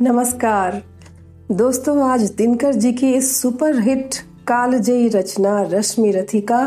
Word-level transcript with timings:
नमस्कार। 0.00 0.82
दोस्तों, 1.52 2.02
आज 2.10 2.22
दिनकर 2.30 2.72
जी 2.72 2.92
की 2.92 3.12
इस 3.14 3.40
सुपर 3.40 3.78
हिट 3.78 4.14
कालजयी 4.46 5.08
रचना 5.08 5.62
रश्मि 5.62 6.10
रथी 6.10 6.40
का 6.40 6.58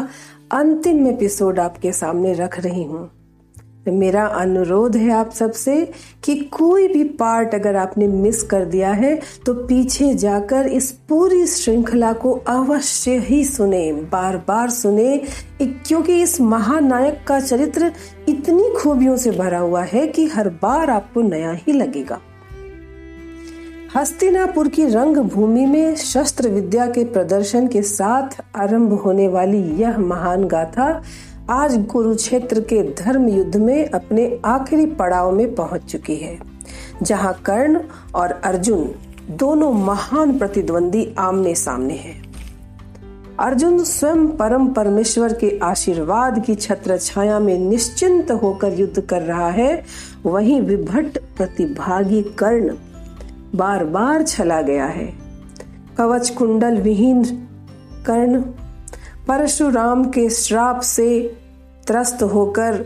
अंतिम 0.52 1.08
एपिसोड 1.08 1.60
आपके 1.60 1.92
सामने 1.92 2.34
रख 2.34 2.60
रही 2.60 2.84
हूँ। 2.84 3.10
मेरा 3.88 4.26
अनुरोध 4.28 4.96
है 4.96 5.12
आप 5.12 5.32
सबसे 5.32 5.76
कि 6.24 6.36
कोई 6.36 6.88
भी 6.88 7.04
पार्ट 7.04 7.56
अगर 7.56 7.76
आपने 7.76 8.08
मिस 8.08 8.42
कर 8.44 8.66
दिया 8.66 8.92
है 8.94 9.16
तो 9.46 9.54
पीछे 9.54 10.14
जाकर 10.14 10.68
इस 10.68 10.92
पूरी 11.10 11.46
श्रृंखला 11.48 12.12
को 12.14 12.32
अवश्य 12.48 13.18
ही 13.20 13.44
सुने 13.46 13.94
बार 13.94 14.38
बार 14.38 14.70
सुने 14.70 15.18
क्योंकि 15.62 16.22
इस 16.22 16.40
महानायक 16.42 17.24
का 17.28 17.40
चरित्र 17.40 17.92
इतनी 18.30 18.70
खूबियों 18.78 19.16
से 19.18 19.32
भरा 19.32 19.60
हुआ 19.60 19.84
है 19.84 20.08
कि 20.08 20.28
हर 20.28 20.50
बार 20.50 20.90
आपको 20.90 21.22
नया 21.22 21.52
ही 21.52 21.74
लगेगा। 21.74 22.20
हस्तिनापुर 23.96 24.68
की 24.68 24.86
रंग 24.86 25.18
भूमि 25.18 25.66
में 25.66 25.96
शस्त्र 25.96 26.50
विद्या 26.50 26.86
के 26.88 27.04
प्रदर्शन 27.06 27.68
के 27.68 27.82
साथ 27.82 28.40
आरंभ 28.56 28.94
होने 28.94 29.28
वाली 29.28 29.58
यह 29.82 29.98
महान 30.00 30.44
गाथा 30.48 30.86
आज 31.50 31.76
कुरुक्षेत्र 31.92 32.62
के 32.62 32.82
धर्म 32.96 33.28
युद्ध 33.28 33.58
में 33.58 33.90
अपने 33.90 34.26
आखिरी 34.46 34.86
पड़ाव 34.86 35.32
में 35.32 35.54
पहुँच 35.56 35.86
चुकी 35.86 36.16
है, 36.16 36.38
जहाँ 37.04 37.34
कर्ण 37.46 37.80
और 38.16 38.32
अर्जुन 38.32 38.94
दोनों 39.30 39.72
महान 39.74 40.38
प्रतिद्वंदी 40.38 41.08
आमने 41.20 41.56
सामने 41.56 41.94
हैं। 41.94 42.22
अर्जुन 43.40 43.84
स्वयं 43.84 44.28
परम 44.38 44.68
परमेश्वर 44.68 45.34
के 45.34 45.58
आशीर्वाद 45.64 46.44
की 46.46 46.56
छत्र 46.56 46.98
छाया 46.98 47.40
में 47.40 47.58
निश्चिंत 47.60 48.32
होकर 48.44 48.80
युद्ध 48.80 49.02
कर 49.02 49.22
रहा 49.22 49.50
है, 49.50 49.84
वहीं 50.26 50.62
विभट 50.62 51.18
प्रतिभागी 51.38 52.22
कर्ण 52.40 52.76
बार 53.56 53.84
बार 53.86 54.24
छला 54.24 54.62
गया 54.62 54.86
है। 54.86 55.06
कवच 55.98 56.30
कुंडल 56.30 56.78
विहीन 56.78 57.24
कर्ण 58.06 58.42
परशुराम 59.28 60.04
के 60.06 60.30
श्राप 60.30 60.82
से 60.82 61.20
त्रस्त 61.88 62.24
होकर 62.24 62.86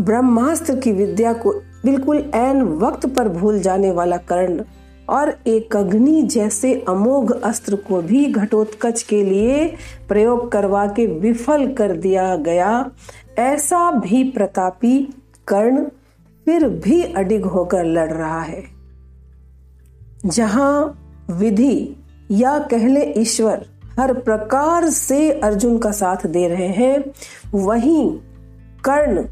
ब्रह्मास्त्र 0.00 0.76
की 0.76 0.92
विद्या 0.92 1.32
को 1.32 1.52
बिल्कुल 1.84 2.18
एन 2.34 2.62
वक्त 2.78 3.06
पर 3.06 3.28
भूल 3.28 3.60
जाने 3.60 3.90
वाला 3.90 4.16
कर्ण 4.28 4.64
और 5.08 5.34
एक 5.46 5.76
अग्नि 5.76 6.22
जैसे 6.22 6.74
अमोघ 6.88 7.30
अस्त्र 7.32 7.76
को 7.88 8.00
भी 8.02 8.24
घटोत्कच 8.26 9.02
के 9.02 9.22
लिए 9.24 9.66
प्रयोग 10.08 10.50
करवा 10.52 10.86
के 10.86 11.06
विफल 11.18 11.66
कर 11.72 11.96
दिया 11.96 12.34
गया, 12.36 12.90
ऐसा 13.38 13.90
भी 13.90 14.24
प्रतापी 14.24 14.98
कर्ण 15.48 15.84
फिर 16.46 16.68
भी 16.68 17.02
अडिग 17.02 17.44
होकर 17.44 17.84
लड़ 17.84 18.12
रहा 18.12 18.40
है। 18.40 18.77
जहाँ 20.26 21.04
विधि 21.30 21.96
या 22.30 22.58
कहले 22.58 23.02
ईश्वर 23.16 23.66
हर 23.98 24.12
प्रकार 24.12 24.88
से 24.90 25.30
अर्जुन 25.30 25.78
का 25.78 25.90
साथ 25.90 26.26
दे 26.26 26.48
रहे 26.48 26.66
हैं, 26.66 27.04
वहीं 27.54 28.10
कर्ण 28.84 29.22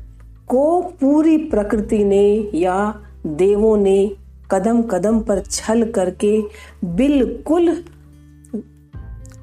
को 0.49 0.81
पूरी 1.01 1.37
प्रकृति 1.39 2.05
ने 2.05 2.51
या 2.55 3.03
देवों 3.27 3.77
ने 3.77 4.17
कदम 4.51 4.83
कदम 4.83 5.21
पर 5.21 5.41
छल 5.41 5.91
करके 5.91 6.41
बिल्कुल 6.85 7.85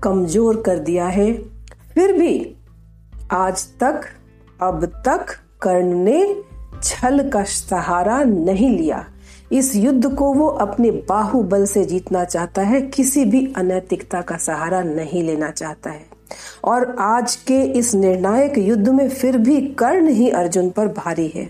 कमज़ोर 0.04 0.62
कर 0.62 0.80
दिया 0.80 1.06
है। 1.06 1.34
फिर 1.94 2.18
भी 2.18 2.56
आज 3.32 3.66
तक, 3.80 4.02
अब 4.62 4.86
तक 4.86 5.26
कर्ण 5.62 5.94
ने 5.94 6.44
छल 6.84 7.30
का 7.30 7.44
सहारा 7.44 8.24
नहीं 8.24 8.78
लिया। 8.78 9.06
इस 9.54 9.76
युद्ध 9.76 10.14
को 10.14 10.34
वो 10.34 10.48
अपने 10.48 10.92
बाहुबल 10.92 11.66
से 11.66 11.86
जीतना 11.86 12.24
चाहता 12.24 12.62
है, 12.62 12.82
किसी 12.82 13.26
भी 13.26 13.54
अनैतिकता 13.58 14.22
का 14.22 14.38
सहारा 14.38 14.82
नहीं 14.82 15.24
लेना 15.24 15.50
चाहता 15.50 15.90
है। 15.90 16.06
और 16.64 16.96
आज 17.00 17.36
के 17.36 17.64
इस 17.64 17.96
निर्णायक 17.96 18.58
युद्ध 18.58 18.90
में 18.90 19.10
फिर 19.10 19.38
भी 19.38 19.62
कर्ण 19.62 20.08
ही 20.08 20.30
अर्जुन 20.30 20.70
पर 20.70 20.88
भारी 20.88 21.28
है। 21.28 21.50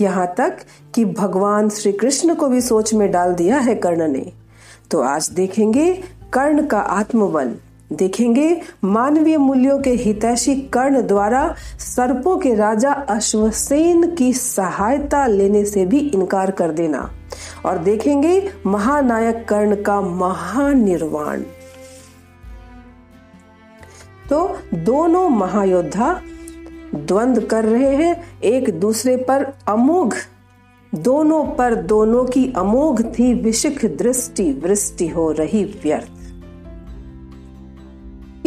यहाँ 0.00 0.34
तक 0.38 0.56
कि 0.94 1.04
भगवान 1.04 1.68
श्री 1.68 1.92
कृष्ण 1.92 2.34
को 2.34 2.48
भी 2.48 2.60
सोच 2.60 2.94
में 2.94 3.10
डाल 3.10 3.34
दिया 3.34 3.58
है 3.58 3.74
कर्ण 3.74 4.08
ने। 4.08 4.32
तो 4.90 5.00
आज 5.00 5.30
देखेंगे 5.30 6.02
कर्ण 6.32 6.66
का 6.66 6.78
आत्मबल। 6.78 7.54
देखेंगे 7.92 8.60
मानवीय 8.84 9.36
मूल्यों 9.38 9.78
के 9.78 9.90
हितैषी 9.90 10.54
कर्ण 10.54 11.02
द्वारा 11.02 11.54
सर्पों 11.78 12.38
के 12.38 12.54
राजा 12.54 12.92
अश्वसेन 12.92 14.14
की 14.14 14.32
सहायता 14.32 15.26
लेने 15.26 15.64
से 15.64 15.86
भी 15.86 15.98
इनकार 15.98 16.50
कर 16.50 16.70
देना। 16.70 17.10
और 17.64 17.78
देखेंगे 17.78 18.50
महानायक 18.66 19.44
कर्ण 19.48 19.82
का 19.82 20.00
महानिर्वाण। 20.00 21.42
तो 24.30 24.58
दोनों 24.74 25.28
महायोद्धा 25.28 26.20
द्वंद 26.94 27.40
कर 27.40 27.64
रहे 27.64 27.94
हैं, 27.96 28.40
एक 28.40 28.80
दूसरे 28.80 29.16
पर 29.16 29.52
अमोघ। 29.68 30.14
दोनों 30.94 31.44
पर 31.44 31.74
दोनों 31.74 32.24
की 32.24 32.52
अमोघ 32.56 33.02
थी 33.02 33.32
विशिख 33.34 33.84
दृष्टि, 33.84 34.52
वृष्टि 34.52 35.08
हो 35.08 35.30
रही 35.32 35.64
व्यर्थ। 35.64 36.10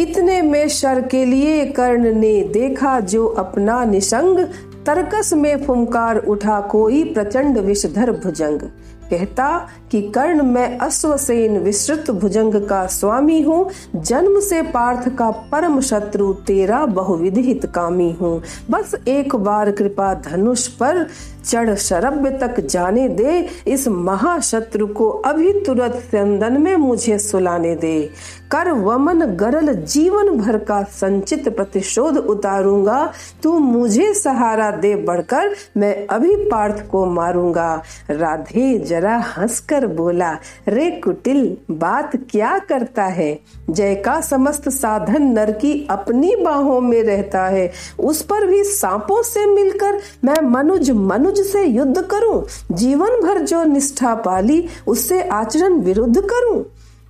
इतने 0.00 0.42
में 0.42 0.68
शर 0.68 1.00
के 1.02 1.24
लिए 1.24 1.66
कर्ण 1.66 2.12
ने 2.14 2.42
देखा 2.42 3.00
जो 3.00 3.26
अपना 3.26 3.84
निशंग 3.84 4.38
तरकस 4.86 5.32
में 5.32 5.64
फुमकार 5.64 6.18
उठा 6.18 6.60
कोई 6.60 7.04
प्रचंड 7.04 7.58
विषधर 7.58 8.12
भुजंग। 8.12 8.60
कहता 9.10 9.48
कि 9.90 10.00
कर्ण 10.14 10.42
मैं 10.42 10.78
अश्वसेन 10.78 11.58
विस्तृत 11.58 12.10
भुजंग 12.10 12.54
का 12.68 12.84
स्वामी 12.88 13.40
हूँ, 13.42 13.68
जन्म 13.96 14.38
से 14.40 14.62
पार्थ 14.62 15.08
का 15.16 15.30
परम 15.52 15.80
शत्रु 15.80 16.32
तेरा 16.46 16.84
बहुविधित 16.86 17.66
कामी 17.66 18.10
हूँ। 18.12 18.40
बस 18.70 18.94
एक 19.08 19.36
बार 19.36 19.70
कृपा 19.70 20.12
धनुष 20.20 20.66
पर 20.76 21.06
चढ़ 21.44 21.74
शरब्य 21.74 22.30
तक 22.38 22.60
जाने 22.60 23.08
दे, 23.08 23.46
इस 23.66 23.86
महाशत्रु 23.88 24.86
को 24.86 25.08
अभी 25.08 25.52
तुरंत 25.60 25.94
चंदन 26.12 26.60
में 26.62 26.74
मुझे 26.76 27.18
सुलाने 27.18 27.74
दे। 27.76 28.10
कर 28.50 28.70
वमन 28.72 29.24
गरल 29.36 29.72
जीवन 29.74 30.28
भर 30.38 30.56
का 30.58 30.82
संचित 30.82 31.48
प्रतिशोध 31.48 32.16
उतारूँगा, 32.16 33.12
तू 33.42 33.58
मुझे 33.58 34.12
सहारा 34.14 34.70
दे 34.70 34.94
बढ़कर 34.96 35.54
मैं 35.76 36.06
अभी 36.06 36.34
पार्थ 36.44 36.86
को 36.90 37.04
मारूँगा। 37.06 37.74
राधे 38.10 38.78
जरा 38.78 39.16
हंसकर 39.28 39.77
बोला, 39.86 40.38
रे 40.68 40.90
कुटिल, 40.90 41.56
बात 41.70 42.16
क्या 42.16 42.58
करता 42.58 43.04
है? 43.04 43.40
जय 43.70 43.94
का 43.94 44.20
समस्त 44.20 44.68
साधन 44.68 45.22
नर 45.22 45.50
की 45.52 45.86
अपनी 45.90 46.36
बाहों 46.36 46.80
में 46.80 47.02
रहता 47.02 47.46
है। 47.46 47.72
उस 48.00 48.22
पर 48.22 48.46
भी 48.46 48.64
सांपों 48.64 49.22
से 49.22 49.46
मिलकर 49.46 50.00
मैं 50.24 50.40
मनुज 50.42 50.90
मनुज 50.90 51.40
से 51.40 51.64
युद्ध 51.64 52.02
करूँ? 52.02 52.46
जीवन 52.72 53.10
भर 53.10 53.38
जो 53.38 53.64
निष्ठा 53.64 54.14
पाली, 54.14 54.68
उससे 54.86 55.22
आचरण 55.22 55.72
विरुद्ध 55.72 56.20
करूँ? 56.20 56.64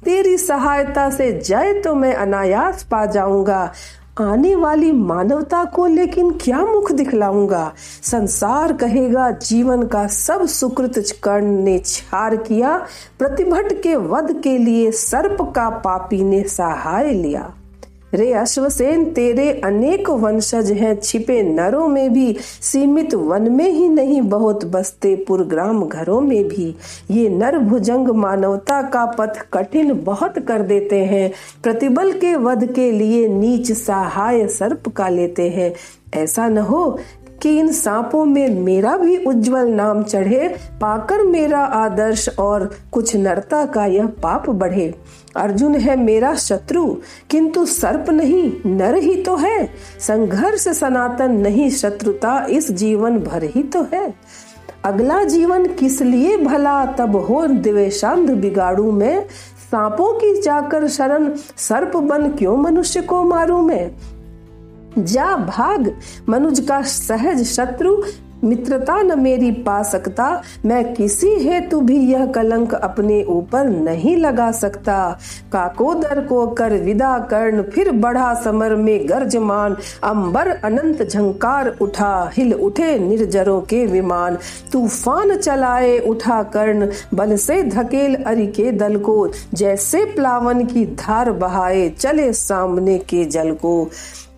तेरी 0.05 0.39
सहायता 0.39 1.11
से 1.11 1.33
जय 1.33 1.73
तो 1.85 1.95
मैं 1.95 2.15
अनायास 2.15 2.83
पा 2.83 3.07
जाऊँगा। 3.07 3.73
आने 4.21 4.55
वाली 4.55 4.93
मानवता 4.93 5.65
को 5.65 5.87
लेकिन 5.87 6.31
क्या 6.31 6.65
मुख 6.65 6.93
दिखलाऊँगा? 6.93 7.73
संसार 8.03 8.73
कहेगा, 8.73 9.31
जीवन 9.31 9.83
का 9.83 10.07
सब 10.07 10.47
सुकृत 10.47 11.19
कर्ण 11.23 11.45
ने 11.45 11.79
छार 11.79 12.37
किया, 12.37 12.87
प्रतिभट 13.19 13.83
के 13.83 13.97
वध 13.97 14.41
के 14.43 14.59
लिए 14.59 14.91
सर्प 14.93 15.53
का 15.57 15.71
पापी 15.71 16.25
ने 16.25 16.43
सहाय 16.43 17.11
लिया। 17.11 17.55
रे 18.15 18.33
अश्वसेन 18.33 19.05
तेरे 19.05 19.61
अनेक 19.65 20.11
वंशज 20.11 20.73
हैं, 20.73 21.01
छिपे 21.01 21.43
नरों 21.43 21.89
में 21.89 22.13
भी, 22.13 22.37
सीमित 22.63 23.15
वन 23.15 23.53
में 23.53 23.71
ही 23.71 23.89
नहीं, 23.89 24.23
बहुत 24.23 24.65
बसते 24.65 25.25
पुर 25.29 25.45
ग्राम 25.45 25.85
घरों 25.85 26.21
में 26.21 26.49
भी। 26.49 26.77
ये 27.11 27.29
नर 27.29 27.59
भुजंग 27.59 28.09
मानवता 28.09 28.83
का 28.83 29.05
पथ 29.07 29.39
कठिन 29.53 30.05
बहुत 30.05 30.39
कर 30.39 30.63
देते 30.63 31.05
हैं। 31.05 31.33
प्रतिबल 31.63 32.13
के 32.13 32.35
वध 32.35 32.73
के 32.73 32.93
लिए 32.93 33.29
नीच 33.29 33.73
सहाय 33.73 34.49
सर्प 34.49 34.89
का 34.89 35.09
लेते 35.09 35.49
हैं। 35.49 35.75
ऐसा 36.15 36.49
न 36.49 36.59
हो 36.59 36.99
कि 37.43 37.59
इन 37.59 37.73
सांपों 37.73 38.25
में 38.25 38.49
मेरा 38.49 38.97
भी 38.97 39.17
उज्जवल 39.17 39.69
नाम 39.69 40.03
चढ़े, 40.03 40.57
पाकर 40.81 41.23
मेरा 41.23 41.59
आदर्श 41.59 42.29
और 42.39 42.71
कुछ 42.93 43.17
नरता 43.17 43.65
का 43.65 43.87
यह 43.87 44.07
पाप 44.07 44.51
बढ़े। 44.51 44.95
अर्जुन 45.37 45.75
है 45.75 45.97
मेरा 45.97 46.35
शत्रु, 46.35 46.97
किंतु 47.31 47.67
सर्प 47.67 48.11
नहीं, 48.11 48.53
नर 48.67 48.95
ही 48.95 49.23
तो 49.23 49.37
है। 49.37 49.71
संघर्ष 50.01 50.69
सनातन 50.69 51.33
नहीं, 51.33 51.71
शत्रुता 51.71 52.47
इस 52.51 52.73
जीवन 52.73 53.19
भर 53.19 53.43
ही 53.43 53.63
तो 53.63 53.87
है। 53.95 54.15
अगला 54.85 55.25
जीवन 55.25 55.67
किस 55.67 56.03
लिए 56.03 56.37
भला, 56.37 56.87
तब 56.87 57.17
हो 57.17 57.47
दिवेशांध 57.47 58.31
बिगाड़ू 58.31 58.93
में। 58.93 59.27
सांपों 59.71 60.13
की 60.15 60.43
जाकर 60.43 60.89
शरण 60.89 61.33
सर्प 61.57 61.97
बन 61.97 62.29
क्यों 62.31 62.57
मनुष्य 62.57 63.03
को 63.03 63.25
मारू 63.25 63.63
मैं? 63.63 63.91
जा 65.05 65.37
भाग, 65.37 65.95
मनुज 66.29 66.61
का 66.61 66.83
सहज 66.83 67.45
शत्रु, 67.45 68.03
मित्रता 68.45 69.03
न 69.03 69.21
मेरी 69.21 69.51
पा 69.51 69.83
सकता। 69.83 70.43
मैं 70.67 70.95
किसी 70.95 71.29
हेतु 71.29 71.81
भी 71.81 71.99
यह 71.99 72.27
कलंक 72.27 72.75
अपने 72.75 73.25
ऊपर 73.25 73.65
नहीं 73.65 74.17
लगा 74.17 74.53
सकता। 74.53 75.19
काकोदर 75.53 76.21
को 76.21 76.47
कर 76.47 76.73
विदा 76.73 77.19
कर्ण, 77.19 77.63
फिर 77.63 77.91
बढ़ा 77.93 78.35
समर 78.35 78.75
में 78.75 79.09
गर्जमान। 79.09 79.77
अंबर 80.05 80.49
अनंत 80.49 81.03
झंकार 81.03 81.77
उठा, 81.81 82.31
हिल 82.35 82.55
उठे 82.55 82.99
निर्जरों 82.99 83.61
के 83.61 83.87
विमान। 83.87 84.39
तूफ़ान 84.73 85.37
चलाए 85.37 85.99
उठा 85.99 86.43
कर्ण, 86.43 86.89
बल 87.15 87.37
से 87.37 87.63
धकेल 87.63 88.15
अरि 88.15 88.47
के 88.47 88.73
दल 88.73 88.97
को। 88.97 89.31
जैसे 89.55 90.05
प्लावन 90.05 90.65
की 90.65 90.87
धार 90.87 91.33
बहाए, 91.33 91.89
चले 91.89 92.33
सामने 92.33 92.99
के 92.99 93.25
जल 93.25 93.53
को। 93.53 93.89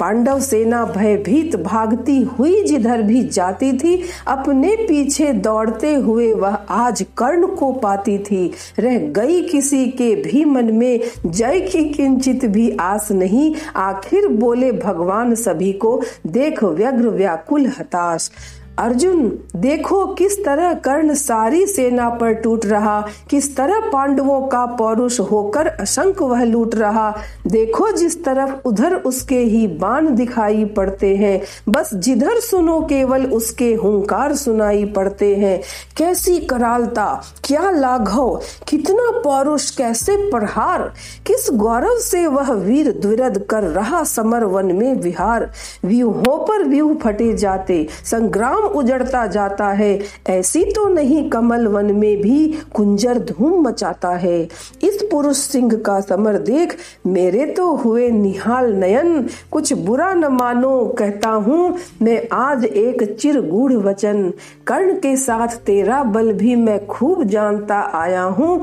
पांडव 0.00 0.38
सेना 0.40 0.84
भयभीत 0.84 1.56
भागती 1.56 2.20
हुई 2.22 2.62
जिधर 2.64 3.02
भी 3.02 3.22
जाती 3.22 3.72
थी, 3.72 4.02
अपने 4.26 4.74
पीछे 4.76 5.32
दौड़ते 5.32 5.94
हुए 5.94 6.32
वह 6.32 6.54
आज 6.70 7.04
कर्ण 7.16 7.46
को 7.46 7.72
पाती 7.72 8.18
थी। 8.18 8.52
रह 8.78 8.98
गई 8.98 9.40
किसी 9.42 9.86
के 9.86 10.14
भी 10.14 10.44
मन 10.44 10.72
में, 10.74 11.00
जय 11.26 11.60
की 11.60 11.84
किंचित 11.84 12.44
भी 12.44 12.70
आस 12.80 13.12
नहीं। 13.12 13.54
आखिर 13.76 14.28
बोले 14.28 14.72
भगवान 14.72 15.34
सभी 15.34 15.72
को, 15.72 16.00
देख 16.26 16.64
व्यग्र 16.64 17.08
व्याकुल 17.08 17.66
हताश। 17.66 18.30
अर्जुन, 18.80 19.26
देखो 19.56 20.04
किस 20.14 20.38
तरह 20.44 20.72
कर्ण 20.74 21.14
सारी 21.14 21.66
सेना 21.66 22.08
पर 22.10 22.32
टूट 22.34 22.64
रहा, 22.66 23.00
किस 23.30 23.56
तरह 23.56 23.80
पांडवों 23.92 24.40
का 24.42 24.64
पौरुष 24.76 25.18
होकर 25.20 25.66
अशंक 25.66 26.22
वह 26.22 26.44
लूट 26.44 26.74
रहा। 26.74 27.10
देखो 27.46 27.90
जिस 27.92 28.24
तरफ़ 28.24 28.68
उधर 28.68 28.94
उसके 28.96 29.38
ही 29.38 29.66
बाण 29.80 30.08
दिखाई 30.14 30.64
पड़ते 30.76 31.14
हैं, 31.16 31.40
बस 31.68 31.90
जिधर 31.94 32.40
सुनो 32.40 32.80
केवल 32.80 33.26
उसके 33.26 33.72
हुंकार 33.74 34.34
सुनाई 34.34 34.84
पड़ते 34.86 35.34
हैं। 35.36 35.60
कैसी 35.96 36.38
करालता, 36.40 37.06
क्या 37.44 37.70
लाघव, 37.70 38.40
कितना 38.68 39.10
पौरुष, 39.20 39.70
कैसे 39.70 40.16
प्रहार, 40.30 40.82
किस 41.26 41.48
गौरव 41.54 41.98
से 42.00 42.26
वह 42.26 42.52
वीर 42.52 42.90
द्विरद 42.92 43.38
कर 43.50 43.64
रहा 43.64 44.02
समर 44.04 44.44
वन 44.46 44.72
में 44.72 44.94
विहार। 44.94 45.50
व्यूहों 45.84 46.38
पर 46.46 46.64
व्यू 46.64 46.98
फटे 47.02 47.32
जाते, 47.34 47.86
संग्राम 48.04 48.68
उजड़ता 48.72 49.26
जाता 49.26 49.68
है। 49.72 49.98
ऐसी 50.28 50.64
तो 50.66 50.88
नहीं 50.88 51.28
कमल 51.30 51.66
वन 51.66 51.94
में 51.94 52.20
भी 52.22 52.46
कुंजर 52.74 53.18
धूम 53.20 53.60
मचाता 53.62 54.10
है। 54.16 54.42
इस 54.82 55.02
पुरुष 55.10 55.36
सिंह 55.36 55.72
का 55.76 56.00
समर 56.00 56.38
देख 56.40 56.76
मेरे 57.06 57.46
तो 57.46 57.74
हुए 57.74 58.08
निहाल 58.10 58.72
नयन। 58.74 59.28
कुछ 59.50 59.72
बुरा 59.72 60.12
न 60.14 60.32
मानो, 60.32 60.84
कहता 60.98 61.28
हूँ, 61.28 61.76
मैं 62.02 62.22
आज 62.32 62.64
एक 62.64 63.02
चिर 63.12 63.40
गूढ़ 63.40 63.72
वचन। 63.72 64.32
कर्ण 64.66 64.94
के 64.94 65.16
साथ 65.16 65.56
तेरा 65.66 66.02
बल 66.04 66.32
भी 66.32 66.54
मैं 66.56 66.86
खूब 66.86 67.24
जानता 67.24 67.80
आया 67.94 68.22
हूँ। 68.22 68.62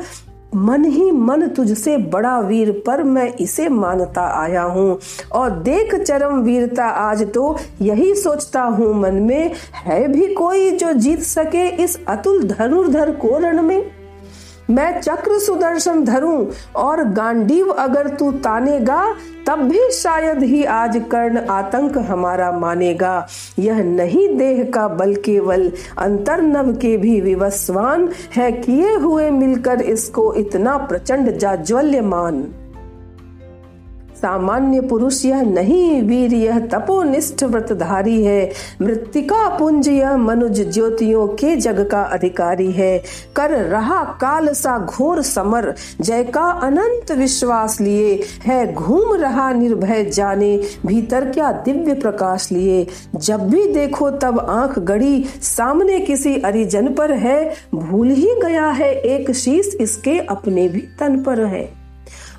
मन 0.56 0.86
ही 0.86 1.12
मन 1.12 1.48
तुझसे 1.48 1.98
बड़ा 1.98 2.40
वीर 2.40 2.72
पर 2.88 3.04
मैं 3.04 3.34
इसे 3.34 3.70
मानता 3.70 4.22
आया 4.42 4.64
हूँ। 4.64 5.00
और 5.32 5.50
देख 5.50 5.96
चरम 5.96 6.40
वीरता 6.40 6.86
आज 6.86 7.34
तो 7.34 7.58
यही 7.82 8.16
सोचता 8.16 8.62
हूँ 8.62 9.02
मन 9.02 9.14
में। 9.14 9.52
है 9.76 10.08
भी 10.08 10.34
कोई 10.34 10.72
जो 10.72 10.94
जीत 10.94 11.20
सके 11.20 11.68
इस 11.84 12.00
अतुल 12.08 12.44
धनुर्धर 12.44 13.12
को 13.12 13.38
रण 13.38 13.62
में? 13.62 13.97
मैं 14.70 15.02
चक्र 15.02 15.40
सुदर्शन 15.40 16.04
धरूं 16.04 16.46
और 16.76 17.04
गांडीव 17.04 17.70
अगर 17.70 18.08
तू 18.10 18.32
तानेगा, 18.32 19.04
तब 19.48 19.60
भी 19.60 19.92
शायद 19.92 20.44
ही 20.44 20.64
आज 20.64 20.98
कर्ण 21.12 21.46
आतंक 21.50 21.98
हमारा 21.98 22.52
मानेगा। 22.52 23.28
यह 23.60 23.84
नहीं 23.84 24.28
देह 24.38 24.64
का, 24.64 24.88
बल 24.88 25.16
केवल 25.16 25.72
अंतर 25.98 26.42
नव 26.42 26.74
के 26.74 26.96
भी 26.98 27.20
विवस्वान 27.22 28.10
है, 28.36 28.52
किए 28.52 28.96
हुए 28.96 29.30
मिलकर 29.30 29.82
इसको 29.82 30.34
इतना 30.34 30.78
प्रचंड 30.78 31.38
जाज्वल्यमान। 31.38 32.46
सामान्य 34.22 34.82
पुरुष 34.82 35.26
यह 35.26 35.42
नहीं, 35.42 36.02
वीर 36.02 36.34
यह 36.34 36.60
तपोनिष्ठ 36.60 37.44
व्रतधारी 37.44 38.24
है। 38.24 38.52
मृतिका 38.82 39.48
पुंज 39.58 39.88
यह 39.88 40.18
मनुज 40.18 40.62
ज्योतियों 40.74 41.28
के 41.28 41.56
जग 41.56 41.88
का 41.92 42.02
अधिकारी 42.02 42.72
है। 42.72 42.98
कर 43.36 43.50
रहा 43.50 44.04
काल 44.04 44.48
सा 44.54 44.78
घोर 44.80 45.22
समर, 45.22 45.74
जय 46.02 46.24
का 46.24 46.50
अनंत 46.64 47.12
विश्वास 47.12 47.80
लिए। 47.82 48.24
है 48.44 48.74
घूम 48.74 49.14
रहा 49.14 49.52
निर्भय 49.54 50.04
जाने, 50.06 50.58
भीतर 50.86 51.30
क्या 51.30 51.52
दिव्य 51.66 51.94
प्रकाश 51.94 52.52
लिए। 52.52 52.88
जब 53.16 53.50
भी 53.50 53.66
देखो 53.74 54.10
तब 54.10 54.40
आँख 54.40 54.80
गड़ी 54.80 55.26
सामने 55.42 56.00
किसी 56.00 56.36
अरिजन 56.42 56.94
पर 56.94 57.12
है। 57.12 57.54
भूल 57.76 58.08
ही 58.08 58.30
गया 58.44 58.70
है 58.70 58.94
एक 58.94 59.32
शीश, 59.32 59.76
इसके 59.82 60.20
अपने 60.20 60.68
भी 60.68 60.80
तन 61.00 61.24
पर 61.24 61.46
है। 61.46 61.87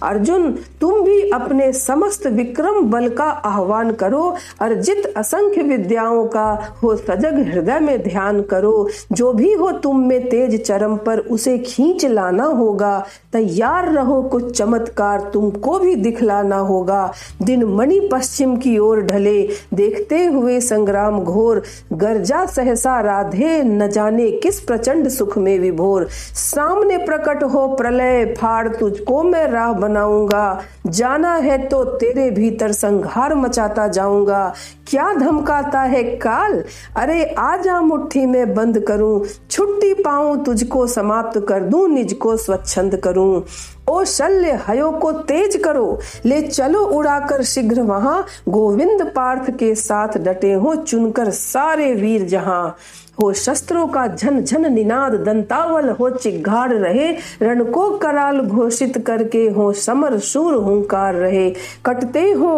अर्जुन, 0.03 0.53
तुम 0.81 1.01
भी 1.01 1.31
अपने 1.31 1.73
समस्त 1.73 2.27
विक्रम 2.27 2.81
बल 2.83 3.09
का 3.09 3.25
आह्वान 3.25 3.93
करो, 3.93 4.35
अर्जित 4.61 5.15
असंख्य 5.17 5.63
विद्याओं 5.63 6.25
का 6.27 6.77
हो 6.83 6.97
सजग 6.97 7.39
हृदय 7.49 7.79
में 7.81 8.03
ध्यान 8.03 8.43
करो। 8.43 8.89
जो 9.13 9.33
भी 9.33 9.53
हो 9.53 9.71
तुम 9.73 10.01
में 10.01 10.29
तेज 10.29 10.67
चरम 10.67 10.97
पर 10.97 11.19
उसे 11.19 11.59
खींच 11.59 12.07
लाना 12.07 12.45
होगा। 12.45 13.07
तैयार 13.33 13.93
रहो, 13.93 14.23
कुछ 14.23 14.59
चमत्कार 14.59 15.31
तुमको 15.33 15.79
भी 15.79 15.95
दिखलाना 15.95 16.57
होगा। 16.57 17.13
दिन 17.43 17.65
मणि 17.65 18.09
पश्चिम 18.13 18.57
की 18.57 18.79
ओर 18.79 19.01
ढले, 19.01 19.49
देखते 19.75 20.25
हुए 20.25 20.61
संग्राम 20.61 21.21
घोर। 21.21 21.63
गर्जा 21.93 22.47
सहसा 22.47 23.01
राधे, 23.01 23.63
न 23.63 23.89
जाने 23.91 24.31
किस 24.31 24.61
प्रचंड 24.61 25.09
सुख 25.09 25.39
में 25.39 25.59
विभोर। 25.59 26.09
सामने 26.35 26.97
प्रकट 26.97 27.43
हो 27.43 27.67
प्रलय, 27.69 28.25
फाड़ 28.39 28.69
तुझको 28.69 29.23
मैं 29.23 29.47
राह 29.47 29.73
बनाऊँगा। 29.89 30.63
जाना 30.87 31.35
है 31.35 31.59
तो 31.69 31.85
तेरे 31.85 32.31
भीतर 32.31 32.73
संघार 32.73 33.35
मचाता 33.35 33.87
जाऊँगा। 33.89 34.53
क्या 34.87 35.13
धमकाता 35.15 35.81
है 35.83 36.03
काल? 36.17 36.63
अरे 36.97 37.25
आजा 37.39 37.81
मुट्ठी 37.81 38.27
में 38.27 38.55
बंद 38.55 38.79
करूँ। 38.81 39.25
छुट्टी 39.51 39.93
पाऊँ 39.95 40.45
तुझको 40.45 40.87
समाप्त 40.87 41.39
कर 41.49 41.63
दूँ 41.63 41.89
निज 41.89 42.13
को 42.13 42.37
स्वच्छंद 42.37 42.97
करूँ। 42.97 43.45
ओ 43.89 44.03
शल्य, 44.05 44.59
हयो 44.69 44.91
को 44.93 45.13
तेज 45.13 45.57
करो। 45.65 45.99
ले 46.27 46.41
चलो 46.43 46.85
उड़ाकर 46.87 47.43
शीघ्र 47.43 47.83
वहाँ। 47.83 48.25
गोविंद 48.49 49.03
पार्थ 49.17 49.51
के 49.51 49.75
साथ 49.75 50.19
डटे 50.19 50.53
हो 50.53 50.75
चुनकर 50.77 51.31
सारे 51.31 51.93
वीर 51.95 52.27
जहाँ। 52.29 52.77
हो 53.19 53.33
शस्त्रों 53.33 53.87
का 53.89 54.07
झन 54.07 54.41
झन 54.43 54.73
निनाद 54.73 55.15
दंतावल 55.25 55.89
हो 55.91 56.09
चिघाड़ 56.11 56.73
रहे 56.73 57.11
रण 57.43 57.63
को 57.65 57.89
कराल 57.99 58.41
घोषित 58.41 58.99
करके 59.07 59.47
हो 59.49 59.73
समर 59.73 60.19
सूर 60.19 60.55
हुंकार 60.55 61.15
रहे। 61.15 61.49
कटते 61.85 62.21
हो 62.33 62.53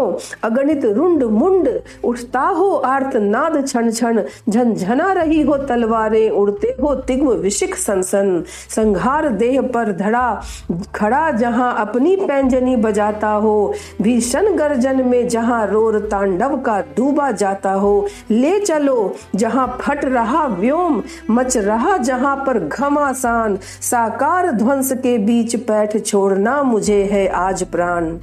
अगणित 0.45 0.85
रुंड 0.87 1.25
मुंड, 1.25 1.69
उठता 2.05 2.41
हो 2.41 2.71
आर्त 2.71 3.17
नाद 3.17 3.67
छन 3.69 3.91
छन 3.91 4.23
झनझना 4.49 5.13
रही 5.13 5.41
हो 5.43 5.57
तलवारें, 5.59 6.31
उड़ते 6.31 6.75
हो 6.83 6.95
तिग्म 7.03 7.31
विशिख 7.33 7.75
सनसन। 7.77 8.43
संघार 8.71 9.29
देह 9.31 9.61
पर 9.75 9.93
धड़ा, 9.93 10.43
खड़ा 10.95 11.31
जहाँ 11.31 11.75
अपनी 11.81 12.17
पैंजनी 12.17 12.77
बजाता 12.77 13.31
हो, 13.31 13.75
भीषण 14.03 14.55
गर्जन 14.57 15.05
में 15.07 15.29
जहाँ 15.29 15.67
रोर 15.67 15.99
तांडव 16.11 16.57
का 16.57 16.81
डूबा 16.97 17.31
जाता 17.33 17.73
हो। 17.73 18.07
ले 18.31 18.59
चलो 18.61 19.15
जहाँ 19.37 19.67
फट 19.81 20.05
रहा 20.05 20.49
व्योम 20.51 21.03
मच 21.31 21.57
रहा 21.57 21.97
जहाँ 21.97 22.37
पर 22.37 22.59
घमासान। 22.59 23.59
साकार 23.81 24.51
ध्वंस 24.53 24.93
के 24.93 25.19
बीच 25.19 25.57
पैठ 25.57 25.97
छोड़ना 25.97 26.63
मुझे 26.63 27.05
है 27.05 27.27
आज 27.29 27.63
प्राण। 27.63 28.17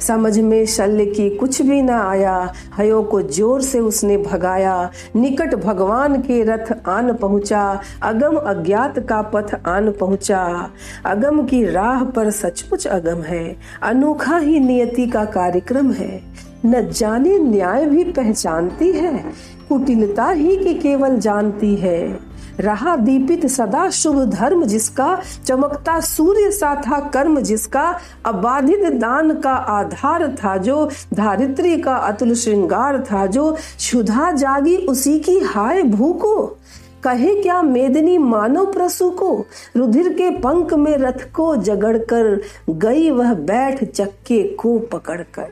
समझ 0.00 0.38
में 0.38 0.66
शल्य 0.66 1.04
की 1.06 1.28
कुछ 1.30 1.60
भी 1.62 1.80
न 1.82 1.90
आया, 1.90 2.52
हयो 2.76 3.02
को 3.02 3.20
ज़ोर 3.22 3.62
से 3.62 3.78
उसने 3.78 4.16
भगाया। 4.16 4.90
निकट 5.16 5.54
भगवान 5.54 6.20
के 6.22 6.42
रथ 6.44 6.72
आन 6.88 7.12
पहुँचा, 7.12 7.80
अगम 8.02 8.36
अज्ञात 8.36 8.98
का 8.98 9.20
पथ 9.22 9.54
आन 9.66 9.90
पहुँचा। 9.90 10.70
अगम 11.06 11.42
की 11.44 11.64
राह 11.64 12.04
पर 12.04 12.30
सचमुच 12.30 12.86
अगम 12.86 13.22
है, 13.22 13.56
अनोखा 13.82 14.38
ही 14.38 14.60
नियति 14.60 15.06
का 15.06 15.24
कार्यक्रम 15.24 15.92
है। 15.92 16.20
न 16.66 16.88
जाने 16.90 17.38
न्याय 17.38 17.86
भी 17.86 18.04
पहचानती 18.04 18.92
है 18.92 19.24
कुटिलता 19.68 20.30
ही 20.30 20.56
की 20.56 20.74
केवल 20.74 21.16
जानती 21.16 21.74
है। 21.74 22.28
रहा 22.60 22.96
दीपित 22.96 23.46
सदा 23.46 23.90
शुभ 23.90 24.24
धर्म 24.24 24.64
जिसका, 24.64 25.22
चमकता 25.46 26.00
सूर्य 26.00 26.50
सा 26.50 26.74
था 26.74 27.00
कर्म 27.00 27.40
जिसका, 27.40 27.98
अबाधित 28.24 28.92
दान 28.92 29.34
का 29.34 29.52
आधार 29.52 30.28
था 30.28 30.56
जो, 30.56 30.90
धारित्री 31.14 31.80
का 31.80 31.96
अतुल 31.96 32.34
श्रृंगार 32.34 33.02
था 33.02 33.26
जो, 33.26 33.52
क्षुधा 33.76 34.32
जागी 34.32 34.76
उसी 34.76 35.18
की 35.18 35.38
हाय 35.38 35.82
भूको। 35.82 36.58
कहे 37.02 37.42
क्या 37.42 37.62
मेदनी 37.62 38.18
मानव 38.18 38.72
प्रसु 38.72 39.10
को 39.10 39.46
रुधिर 39.76 40.08
के 40.08 40.30
पंख 40.30 40.74
में 40.74 40.96
रथ 40.96 41.32
को 41.32 41.56
जगड़ 41.56 41.98
कर 41.98 42.42
गई 42.70 43.10
वह 43.10 43.34
बैठ 43.34 43.84
चक्के 43.84 44.42
को 44.42 44.78
पकड़कर। 44.78 45.48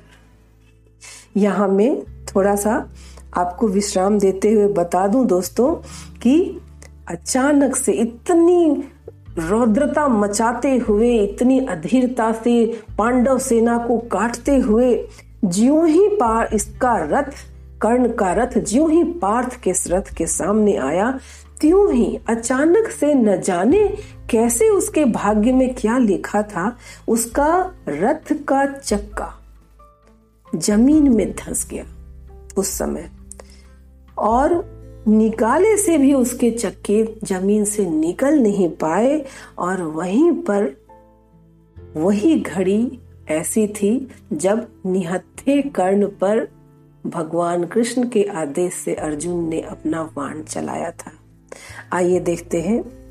यहाँ 1.36 1.68
में 1.68 2.02
थोड़ा 2.02 2.56
सा 2.56 2.88
आपको 3.36 3.68
विश्राम 3.68 4.18
देते 4.18 4.52
हुए 4.52 4.66
बता 4.68 5.06
दूँ 5.06 5.26
दोस्तों 5.26 5.74
कि 6.18 6.60
अचानक 7.08 7.76
से 7.76 7.92
इतनी 7.92 8.84
रौद्रता 9.38 10.08
मचाते 10.08 10.76
हुए, 10.76 11.18
इतनी 11.18 11.66
अधीरता 11.66 12.32
से 12.32 12.82
पांडव 12.98 13.38
सेना 13.38 13.78
को 13.78 13.98
काटते 13.98 14.56
हुए, 14.56 15.08
ज्यो 15.44 15.84
ही 15.84 16.08
पार 16.08 16.48
इसका 16.54 16.96
रथ, 16.96 17.32
कर्ण 17.82 18.12
का 18.12 18.32
रथ, 18.32 18.58
ज्यो 18.58 18.86
ही 18.86 19.04
पार्थ 19.04 19.60
के 19.60 19.72
रथ 19.86 20.14
के 20.14 20.26
सामने 20.26 20.76
आया, 20.76 21.20
त्यों 21.60 21.92
ही 21.92 22.18
अचानक 22.28 22.88
से 22.90 23.14
न 23.14 23.40
जाने 23.40 23.96
कैसे 24.30 24.68
उसके 24.68 25.04
भाग्य 25.04 25.52
में 25.52 25.74
क्या 25.74 25.98
लिखा 25.98 26.42
था, 26.42 26.76
उसका 27.08 27.72
रथ 27.88 28.32
का 28.32 28.66
चक्का 28.66 29.32
ज़मीन 30.54 31.14
में 31.14 31.32
धंस 31.32 31.68
गया। 31.70 31.84
उस 32.56 32.68
समय 32.68 33.10
और 34.18 34.76
निकाले 35.08 35.76
से 35.76 35.98
भी 35.98 36.12
उसके 36.12 36.50
चक्के 36.50 37.14
ज़मीन 37.24 37.64
से 37.64 37.90
निकल 37.90 38.38
नहीं 38.38 38.68
पाए 38.68 39.24
और 39.58 39.82
वहीं 39.82 40.32
पर 40.32 40.76
वही 41.96 42.40
घड़ी 42.40 42.98
ऐसी 43.28 43.66
थी 43.66 44.08
जब 44.32 44.68
निहत्थे 44.86 45.62
कर्ण 45.62 46.06
पर 46.06 46.48
भगवान 47.06 47.64
कृष्ण 47.64 48.08
के 48.08 48.22
आदेश 48.22 48.74
से 48.74 48.94
अर्जुन 48.94 49.48
ने 49.48 49.60
अपना 49.60 50.10
वाण 50.16 50.42
चलाया 50.42 50.90
था। 50.90 51.12
आइए 51.92 52.20
देखते 52.20 52.60
हैं। 52.60 53.05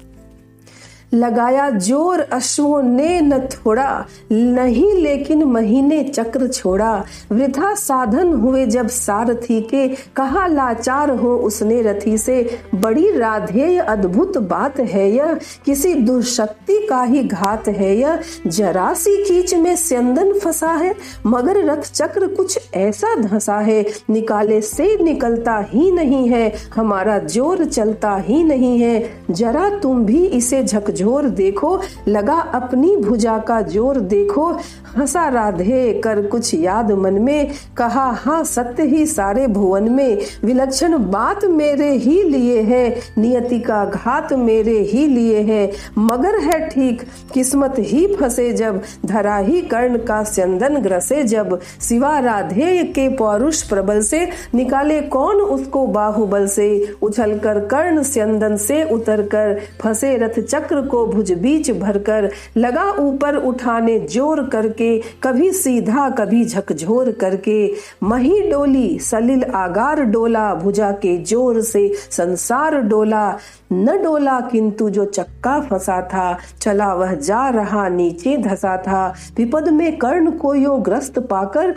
लगाया 1.16 1.70
ज़ोर 1.70 2.22
अश्वों 2.34 2.82
ने 2.84 3.20
न 3.22 3.40
थोड़ा, 3.48 4.06
नहीं 4.32 4.94
लेकिन 4.94 5.44
महीने 5.46 6.04
चक्र 6.06 6.48
छोड़ा। 6.48 6.94
वृथा 7.32 7.74
साधन 7.76 8.34
हुए 8.36 8.66
जब 8.68 8.88
सारथी 8.90 9.60
के, 9.64 9.88
कहा 10.16 10.46
लाचार 10.48 11.10
हो 11.12 11.36
उसने 11.38 11.82
रथी 11.82 12.18
से। 12.18 12.38
बड़ी 12.76 13.12
राधेय 13.12 13.80
अद्भुत 13.80 14.38
बात 14.46 14.80
है 14.82 15.10
यह, 15.12 15.34
किसी 15.66 15.94
दुर्शक्ति 15.96 16.80
का 16.88 17.02
ही 17.04 17.24
घात 17.24 17.68
है 17.70 17.96
यह। 17.96 18.20
जरा 18.48 18.94
सी 18.94 19.16
खींच 19.24 19.54
में 19.56 19.76
स्यंदन 19.76 20.32
फंसा 20.40 20.72
है, 20.74 20.94
मगर 21.26 21.64
रथ 21.66 21.92
चक्र 21.94 22.28
कुछ 22.28 22.60
ऐसा 22.76 23.14
धसा 23.18 23.60
है। 23.60 23.84
निकाले 24.10 24.60
से 24.64 24.96
निकलता 25.04 25.58
ही 25.70 25.90
नहीं 25.92 26.28
है, 26.30 26.52
हमारा 26.76 27.18
ज़ोर 27.20 27.64
चलता 27.66 28.16
ही 28.18 28.44
नहीं 28.44 28.78
है। 28.80 29.04
जरा 29.32 29.70
तुम 29.80 30.04
भी 30.06 30.26
इसे 30.28 30.64
झकझो। 30.64 31.05
झोर 31.06 31.26
देखो, 31.30 31.80
लगा 32.08 32.36
अपनी 32.56 32.96
भुजा 32.98 33.38
का 33.38 33.62
ज़ोर 33.62 34.00
देखो। 34.10 34.46
हंसा 34.98 35.28
राधे, 35.30 36.02
कर 36.04 36.22
कुछ 36.26 36.54
याद 36.54 36.92
मन 36.92 37.14
में। 37.14 37.52
कहा 37.78 38.06
हाँ 38.16 38.44
सत्य 38.44 38.84
ही 38.84 39.06
सारे 39.06 39.48
भुवन 39.48 39.90
में। 39.92 40.18
विलक्षण 40.46 40.98
बात 41.12 41.46
मेरे 41.46 41.90
ही 41.96 42.22
लिए 42.24 42.62
है। 42.62 42.88
नियति 43.18 43.60
का 43.60 43.84
घात 43.86 44.34
मेरे 44.34 44.78
ही 44.84 45.06
लिए 45.08 45.42
है। 45.42 45.72
मगर 45.98 46.40
है 46.40 46.60
ठीक, 46.70 47.02
किस्मत 47.34 47.76
ही 47.80 48.06
फंसे 48.16 48.52
जब। 48.54 48.82
धरा 49.06 49.38
ही 49.38 49.62
कर्ण 49.62 49.98
का 49.98 50.24
स्यंदन 50.24 50.78
ग्रसे 50.78 51.24
जब। 51.24 51.60
सिवा 51.82 52.18
राधे 52.20 52.84
के 52.86 53.08
पौरुष 53.16 53.62
प्रबल 53.62 54.02
से। 54.02 54.28
निकाले 54.56 55.02
कौन 55.10 55.42
उसको 55.42 55.86
बाहुबल 55.90 56.48
से? 56.48 56.68
उछल 57.02 57.38
कर 57.40 57.60
कर्ण 57.66 58.04
स्यंदन 58.06 58.58
से 58.58 58.84
उतर 58.86 59.22
कर 59.28 59.60
फंसे 59.82 60.16
रथ 60.18 60.40
चक्र 60.42 60.82
को 60.82 60.95
भुज 61.06 61.32
बीच 61.32 61.72
भरकर 61.72 62.30
लगा 62.58 62.84
ऊपर 62.92 63.36
उठाने 63.36 64.00
ज़ोर 64.00 64.42
करके, 64.50 64.98
कभी 65.24 65.52
सीधा, 65.52 66.10
कभी 66.10 66.46
झकझोर 66.46 67.12
करके, 67.12 67.72
मही 68.04 68.42
डोली, 68.42 69.00
सलिल 69.00 69.44
आगार 69.44 70.02
डोला 70.02 70.54
भुजा 70.56 70.92
के 70.92 71.18
ज़ोर 71.18 71.62
से, 71.62 71.88
संसार 72.12 72.82
डोला, 72.82 73.38
न 73.74 73.98
डोला 74.04 74.40
किंतु 74.40 74.90
जो 74.90 75.06
चक्का 75.06 75.60
फंसा 75.60 76.02
था, 76.02 76.38
चला 76.62 76.94
वह 76.94 77.14
जा 77.14 77.50
रहा, 77.50 77.88
नीचे 77.90 78.38
धसा 78.38 78.78
था, 78.78 79.14
विपद 79.38 79.70
में 79.70 79.98
कर्ण 79.98 80.32
को 80.32 80.56
यो 80.56 80.78
ग्रस्त 80.78 81.20
पाकर 81.20 81.74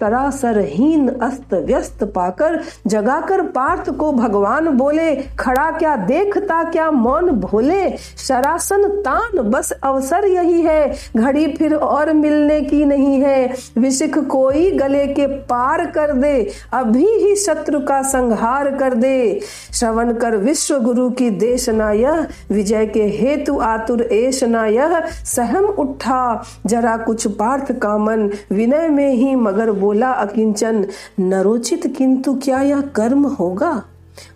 सरासरहीन 0.00 1.08
अस्त 1.08 1.54
व्यस्त 1.54 2.04
पाकर 2.04 2.60
जगाकर 2.86 3.42
पार्थ 3.42 3.90
को 3.90 4.12
भगवान 4.12 4.68
बोले, 4.68 5.14
खड़ा 5.14 5.70
क्या 5.70 5.96
देखता 5.96 6.62
क्या 6.62 6.90
मौन 6.90 7.30
भोले? 7.30 7.90
शरासन 8.18 8.88
तान, 8.88 9.42
बस 9.42 9.70
अवसर 9.72 10.24
यही 10.24 10.62
है, 10.62 10.94
घड़ी 11.16 11.46
फिर 11.52 11.74
और 11.74 12.12
मिलने 12.12 12.60
की 12.60 12.84
नहीं 12.84 13.20
है। 13.20 13.54
विशिख 13.78 14.18
कोई 14.18 14.70
गले 14.70 15.06
के 15.06 15.26
पार 15.26 15.86
कर 15.86 16.12
दे, 16.12 16.50
अभी 16.72 17.06
ही 17.06 17.34
शत्रु 17.36 17.80
का 17.80 18.02
संहार 18.02 18.70
कर 18.76 18.94
दे। 18.94 19.40
श्रवण 19.72 20.12
कर 20.12 20.36
विश्व 20.36 20.78
गुरु 20.78 21.10
की 21.10 21.30
देशना 21.30 21.90
यह, 21.92 22.26
विजय 22.50 22.86
के 22.86 23.02
हेतु 23.02 23.58
आतुर 23.58 24.02
ऐशना 24.02 24.66
यह, 24.66 25.00
सहम 25.24 25.64
उठा। 25.64 26.44
जरा 26.66 26.96
कुछ 26.96 27.26
पार्थ 27.26 27.72
कामन 27.72 28.30
विनय 28.52 28.88
में 28.88 29.10
ही 29.10 29.34
मगर 29.34 29.70
बोला, 29.84 30.10
अकिंचन, 30.10 30.86
नरोचित 31.20 31.94
किंतु 31.98 32.34
क्या 32.34 32.60
यह 32.60 32.80
कर्म 32.80 33.26
होगा? 33.26 33.82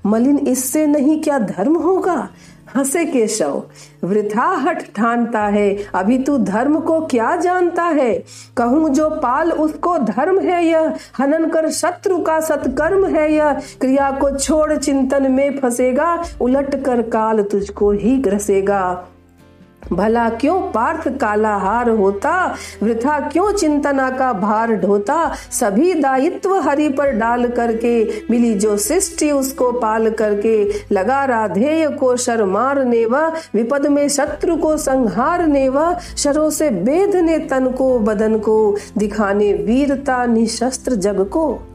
मलिन, 0.07 0.39
इससे 0.39 0.87
नहीं 0.87 1.23
क्या 1.23 1.39
धर्म 1.39 1.77
होगा? 1.77 2.29
हंसे 2.77 3.05
केशव, 3.05 3.63
वृथा 4.05 4.43
हट 4.43 4.83
ठानता 4.95 5.41
है, 5.41 5.77
अभी 5.95 6.19
तू 6.19 6.39
धर्म 6.39 6.81
को 6.81 7.01
क्या 7.01 7.37
जानता 7.37 7.85
है? 7.85 8.25
कहूँ, 8.57 8.89
जो 8.91 9.09
पाल, 9.11 9.53
उसको 9.53 9.99
धर्म 9.99 10.39
है 10.41 10.65
यह, 10.67 10.95
हनन 11.19 11.49
कर 11.49 11.71
शत्रु 11.71 12.19
का 12.19 12.41
सत्कर्म 12.41 13.07
है 13.07 13.33
यह, 13.33 13.53
क्रिया 13.81 14.11
को 14.11 14.31
छोड़ 14.39 14.77
चिंतन 14.77 15.33
में 15.33 15.59
फंसेगा, 15.61 16.25
उलट 16.41 16.85
कर 16.85 17.03
काल 17.03 17.43
तुझको 17.43 17.91
ही 17.93 18.19
ग्रसेगा। 18.19 19.09
भला 19.93 20.29
क्यों 20.29 20.61
पार्थ 20.61 21.09
काला 21.09 21.57
हार 21.57 21.91
होता? 21.91 22.55
वृथा 22.83 23.21
क्यों 23.29 23.53
चिंतना 23.53 24.11
का 24.11 24.33
भार 24.33 24.73
ढोता? 24.73 25.35
सभी 25.51 25.95
दायित्व 25.95 26.57
हरि 26.57 26.89
पर 26.89 27.11
डाल 27.11 27.49
करके, 27.49 28.05
मिली 28.31 28.55
जो 28.55 28.77
सृष्टि 28.77 29.31
उसको 29.31 29.73
पाल 29.73 30.11
करके। 30.11 30.73
लगा 30.93 31.25
राधेय 31.25 31.89
को 31.89 32.17
शर 32.17 32.45
मारने 32.45 33.07
व, 33.07 33.17
विपद 33.55 33.87
में 33.87 34.09
शत्रु 34.09 34.57
को 34.57 34.77
संहारने 34.77 35.69
व, 35.69 35.97
शरों 36.17 36.51
से 36.51 36.71
बेधने 36.71 37.39
तन 37.39 37.71
को, 37.71 37.99
बदन 37.99 38.39
को। 38.39 38.77
दिखाने 38.99 39.53
वीरता 39.53 40.27
निशस्त्र 40.27 40.95
जग 40.95 41.21
को। 41.21 41.68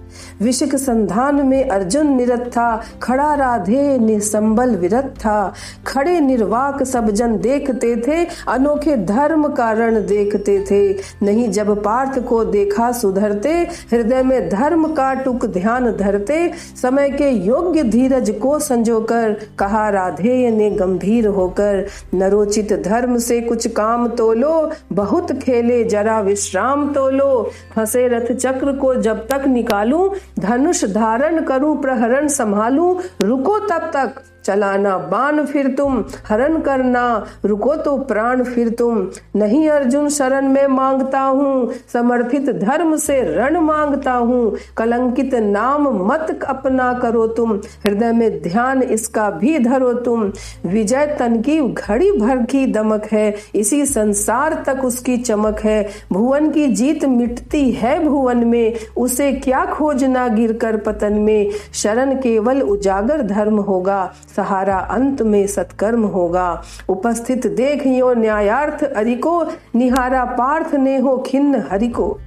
विशिक 0.43 0.75
संधान 0.75 1.45
में 1.47 1.69
अर्जुन 1.69 2.15
निरत 2.15 2.47
था, 2.47 2.83
खड़ा 3.03 3.33
राधे 3.35 3.97
निसंबल 3.97 4.75
विरत 4.75 5.13
था। 5.19 5.53
खड़े 5.87 6.19
निर्वाक 6.19 6.83
सब 6.83 7.09
जन 7.11 7.37
देखते 7.39 7.95
थे, 7.97 8.23
अनोखे 8.47 8.95
धर्म 9.05 9.47
कारण 9.49 10.05
देखते 10.05 10.59
थे। 10.71 10.81
नहीं 11.25 11.49
जब 11.51 11.71
पार्थ 11.83 12.19
को 12.19 12.43
देखा 12.45 12.91
सुधरते, 12.91 13.53
हृदय 13.91 14.23
में 14.23 14.49
धर्म 14.49 14.87
का 14.93 15.13
टुक 15.13 15.45
ध्यान 15.45 15.91
धरते, 15.91 16.51
समय 16.81 17.09
के 17.09 17.29
योग्य 17.29 17.83
धीरज 17.83 18.29
को 18.41 18.57
संजोकर 18.59 19.35
कहा 19.59 19.87
राधेय 19.89 20.49
ने 20.51 20.69
गंभीर 20.71 21.27
होकर, 21.27 21.85
नरोचित 22.13 22.73
धर्म 22.83 23.17
से 23.17 23.39
कुछ 23.41 23.67
काम 23.67 24.07
तो 24.09 24.31
लो 24.33 24.71
बहुत 24.93 25.31
खेले 25.33 25.83
जरा 25.83 26.19
विश्राम 26.21 26.87
तो 26.93 27.09
लो 27.09 27.49
फंसे 27.75 28.07
रथ 28.07 28.31
चक्र 28.33 28.71
को 28.73 28.93
जब 28.95 29.27
तक 29.27 29.47
निकालू 29.47 30.13
धनुष 30.39 30.85
धारण 30.85 31.43
करूँ 31.43 31.81
प्रहरण 31.81 32.27
संभालूं 32.27 32.95
रुको 33.21 33.59
तब 33.59 33.91
तक। 33.93 34.21
चलाना 34.43 34.97
बाण 34.97 35.45
फिर 35.45 35.67
तुम, 35.67 36.03
हरण 36.27 36.59
करना। 36.61 37.03
रुको 37.45 37.75
तो 37.75 37.97
प्राण 37.97 38.43
फिर 38.43 38.69
तुम। 38.69 39.07
नहीं 39.35 39.69
अर्जुन 39.69 40.09
शरण 40.09 40.47
में 40.47 40.67
माँगता 40.67 41.19
हूँ 41.19 41.73
समर्पित 41.93 42.49
धर्म 42.49 42.95
से 42.97 43.21
रण 43.35 43.57
माँगता 43.57 44.13
हूँ। 44.13 44.55
कलंकित 44.77 45.35
नाम 45.35 45.87
मत 46.07 46.39
अपना 46.49 46.91
करो 46.93 47.27
तुम, 47.27 47.53
हृदय 47.85 48.11
में 48.11 48.41
ध्यान 48.41 48.83
इसका 48.83 49.29
भी 49.29 49.57
धरो 49.59 49.93
तुम। 49.93 50.31
विजय 50.65 51.15
तन 51.19 51.41
की 51.41 51.59
घड़ी 51.61 52.11
भर 52.11 52.43
की 52.43 52.65
दमक 52.65 53.05
है, 53.11 53.35
इसी 53.55 53.85
संसार 53.85 54.63
तक 54.67 54.83
उसकी 54.85 55.17
चमक 55.17 55.59
है। 55.59 55.87
भुवन 56.11 56.49
की 56.51 56.67
जीत 56.67 57.05
मिटती 57.05 57.71
है 57.71 58.03
भुवन 58.03 58.37
में, 58.37 58.73
उसे 58.97 59.31
क्या 59.33 59.65
खोजना 59.65 60.27
गिर 60.27 60.53
कर 60.53 60.77
पतन 60.77 61.13
में? 61.13 61.49
शरण 61.73 62.15
केवल 62.15 62.61
उजागर 62.61 63.21
धर्म 63.21 63.59
होगा 63.59 64.13
सहारा 64.35 64.77
अंत 64.77 65.21
में 65.21 65.47
सत्कर्म 65.47 66.03
होगा। 66.03 66.63
उपस्थित 66.89 67.47
देख 67.47 67.87
यो 67.87 68.13
न्यायार्थ 68.13 68.83
अरिको 68.83 69.45
निहारा 69.75 70.25
पार्थ 70.25 70.75
ने 70.75 70.97
हो 70.97 71.17
खिन्न 71.17 71.63
हरिको। 71.71 72.19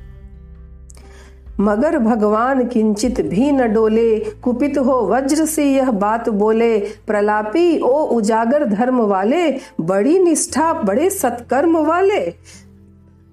मगर 1.61 1.99
भगवान 1.99 2.67
किंचित 2.69 3.21
भी 3.21 3.53
न 3.53 3.73
डोले, 3.73 4.19
कुपित 4.19 4.79
हो 4.79 5.01
वज्र 5.03 5.47
से 5.47 5.65
यह 5.65 5.91
बात 5.91 6.29
बोले, 6.29 6.79
प्रलापी 6.79 7.81
ओ 7.81 8.03
उजागर 8.05 8.65
धर्म 8.65 9.01
वाले, 9.01 9.51
बड़ी 9.81 10.19
निष्ठा, 10.19 10.73
बड़े 10.73 11.11
सत्कर्म 11.11 11.77
वाले। 11.77 12.35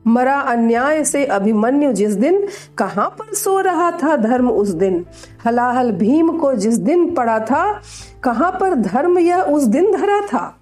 मरा 0.08 0.40
अन्याय 0.40 1.04
से 1.04 1.26
अभिमन्यु 1.26 1.94
जिस 1.94 2.14
दिन 2.14 2.48
कहाँ 2.78 3.10
पर 3.10 3.34
सो 3.34 3.60
रहा 3.60 3.92
था 3.92 4.16
धर्म 4.16 4.50
उस 4.50 4.70
दिन? 4.70 5.06
हलाहल 5.46 5.92
भीम 5.92 6.38
को 6.38 6.54
जिस 6.54 6.78
दिन 6.78 7.14
पड़ा 7.14 7.40
था, 7.40 7.82
कहाँ 8.24 8.52
पर 8.52 8.76
धर्म 8.76 9.20
यह 9.20 9.42
उस 9.42 9.64
दिन 9.64 9.92
धरा 9.92 10.22
था? 10.22 10.60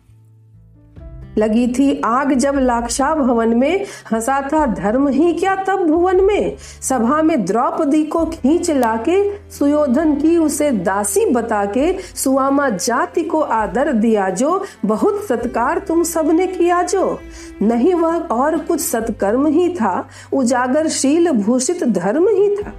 लगी 1.38 1.68
थी 1.68 2.02
आग 2.06 2.34
जब 2.34 2.56
लाक्षा 2.56 3.16
भवन 3.16 3.50
में, 3.50 3.86
हंसा 4.12 4.50
था 4.54 4.66
धर्म 4.66 5.08
ही 5.08 5.34
क्या 5.34 5.56
तब 5.56 5.80
भुवन 5.88 6.24
में? 6.24 6.58
सभा 6.82 7.22
में 7.22 7.46
द्रौपदी 7.46 8.04
को 8.04 8.26
खींच 8.26 8.72
लाके, 8.72 9.38
सुयोधन 9.52 10.16
की 10.16 10.38
उसे 10.38 10.72
दासी 10.72 11.26
बता 11.26 11.66
के 11.66 12.00
सुआमा 12.16 12.70
जाति 12.70 13.24
को 13.24 13.42
आदर 13.42 13.92
दिया 13.92 14.30
जो, 14.30 14.66
बहुत 14.86 15.26
सत्कार 15.30 15.80
तुम 15.80 16.04
सबने 16.04 16.48
किया 16.48 16.82
जो। 16.84 17.20
नहीं 17.62 17.94
वह 17.94 18.18
और 18.18 18.58
कुछ 18.58 18.82
सत्कर्म 18.82 19.48
ही 19.48 19.70
था, 19.70 20.08
उजागर 20.34 20.88
शील 20.88 21.32
भूषित 21.32 21.84
धर्म 21.84 22.28
ही 22.28 22.56
था। 22.56 22.74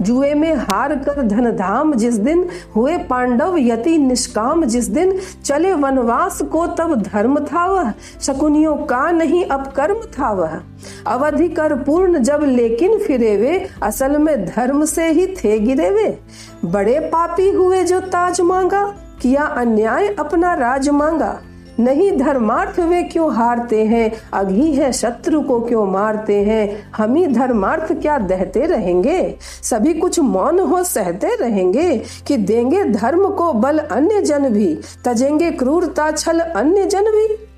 जुए 0.00 0.34
में 0.34 0.54
हार 0.54 0.94
कर 0.94 1.22
धन 1.22 1.50
धाम 1.50 1.94
जिस 1.94 2.14
दिन 2.14 2.48
हुए 2.76 2.98
पांडव 2.98 3.56
यति 3.58 3.98
निष्काम, 3.98 4.64
जिस 4.64 4.88
दिन 4.88 5.18
चले 5.44 5.72
वनवास 5.72 6.42
को 6.42 6.66
तब 6.66 7.02
धर्म 7.02 7.38
था 7.44 7.66
वह। 7.66 7.92
शकुनियों 8.20 8.76
का 8.76 9.10
नहीं, 9.10 9.44
अब 9.44 9.66
कर्म 9.66 10.00
था 10.18 10.32
वह। 10.32 10.60
अवधि 11.06 11.48
कर 11.48 11.74
पूर्ण 11.74 12.18
जब 12.18 12.40
लेकिन 12.44 12.98
फिरे 12.98 13.36
वे 13.36 13.68
असल 13.82 14.18
में 14.18 14.46
धर्म 14.46 14.84
से 14.84 15.10
ही 15.10 15.26
थे 15.26 15.58
गिरे 15.58 15.90
वे 15.90 16.18
बड़े 16.64 16.98
पापी 17.00 17.50
हुए 17.50 17.84
जो 17.84 18.00
ताज 18.00 18.40
मांगा, 18.40 18.84
किया 19.22 19.42
अन्याय 19.42 20.08
अपना 20.08 20.54
राज 20.54 20.88
मांगा। 20.88 21.40
नहीं 21.82 22.16
धर्मार्थ 22.16 22.80
वे 22.80 23.02
क्यों 23.02 23.34
हारते 23.34 23.84
हैं? 23.84 24.12
अघी 24.32 24.72
है 24.72 24.92
शत्रु 24.92 25.40
को 25.40 25.60
क्यों 25.60 25.86
मारते 25.86 26.42
हैं? 26.42 26.92
हम 26.96 27.14
ही 27.14 27.26
धर्मार्थ 27.26 27.92
क्या 27.92 28.18
दहते 28.18 28.66
रहेंगे? 28.66 29.36
सभी 29.62 29.94
कुछ 29.94 30.20
मौन 30.20 30.60
हो 30.60 30.84
सहते 30.84 31.36
रहेंगे 31.36 32.02
कि 32.26 32.36
देंगे 32.36 32.84
धर्म 32.84 33.28
को 33.28 33.52
बल 33.52 33.78
अन्य 33.78 34.22
जन 34.22 34.48
भी, 34.48 34.78
तजेंगे 35.04 35.50
क्रूरता 35.50 36.10
छल 36.10 36.38
अन्य 36.38 36.86
जन 36.86 37.04
भी। 37.04 37.48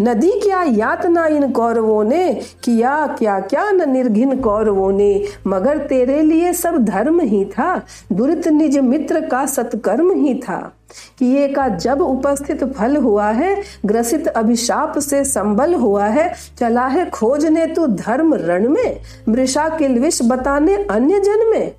नदी 0.00 0.30
क्या 0.30 0.62
यातना 0.62 1.26
इन 1.26 1.52
कौरवों 1.52 2.04
ने? 2.04 2.40
किया 2.64 3.06
क्या 3.06 3.40
क्या 3.40 3.70
न 3.70 3.90
निर्घिन 3.90 4.40
कौरवों 4.40 4.92
ने? 4.92 5.24
मगर 5.46 5.78
तेरे 5.78 6.22
लिए 6.22 6.52
सब 6.52 6.84
धर्म 6.84 7.20
ही 7.20 7.44
था। 7.44 7.82
दुरित 8.12 8.48
निज 8.48 8.78
मित्र 8.78 9.20
का 9.20 9.46
सत्कर्म 9.46 10.12
ही 10.12 10.34
था। 10.34 10.72
किए 11.18 11.48
का 11.48 11.68
जब 11.68 12.00
उपस्थित 12.00 12.64
फल 12.64 12.96
हुआ 12.96 13.30
है, 13.30 13.62
ग्रसित 13.86 14.28
अभिशाप 14.28 14.98
से 14.98 15.24
संबल 15.24 15.74
हुआ 15.74 16.04
है, 16.04 16.34
चला 16.58 16.86
है 16.86 17.10
खोजने 17.10 17.66
तू 17.66 17.86
धर्म 17.86 18.34
रण 18.34 18.68
में? 18.68 19.00
मृषा 19.28 19.68
किलविश 19.68 20.20
बताने 20.22 20.74
अन्य 20.74 21.20
जन 21.20 21.50
में? 21.50 21.74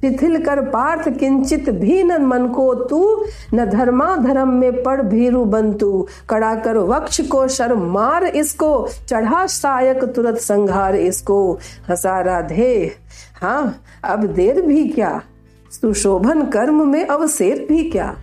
शिथिल 0.00 0.44
कर 0.44 0.60
पार्थ 0.60 1.18
किंचित 1.18 1.70
भी 1.70 2.02
न 2.02 2.22
मन 2.22 2.46
को 2.48 2.74
तू, 2.74 3.24
न 3.54 3.64
धर्मा 3.64 4.16
धर्म 4.16 4.48
में 4.48 4.82
पड़ 4.82 5.02
भीरु 5.02 5.44
बंतु। 5.44 6.06
कड़ा 6.28 6.54
कर 6.54 6.76
वक्ष 6.76 7.20
को 7.20 7.48
शर 7.48 7.74
मार 7.74 8.24
इसको, 8.24 8.88
चढ़ा 9.08 9.46
सायक 9.46 10.04
तुरंत 10.04 10.38
संघार 10.38 10.94
इसको। 10.94 11.58
हसा 11.88 12.20
राधे 12.20 12.96
हाँ 13.42 13.82
अब 14.04 14.26
देर 14.26 14.60
भी 14.60 14.88
क्या? 14.88 15.22
सुशोभन 15.70 16.46
कर्म 16.46 16.88
में 16.88 17.06
अवसेर 17.06 17.66
भी 17.68 17.90
क्या? 17.90 18.16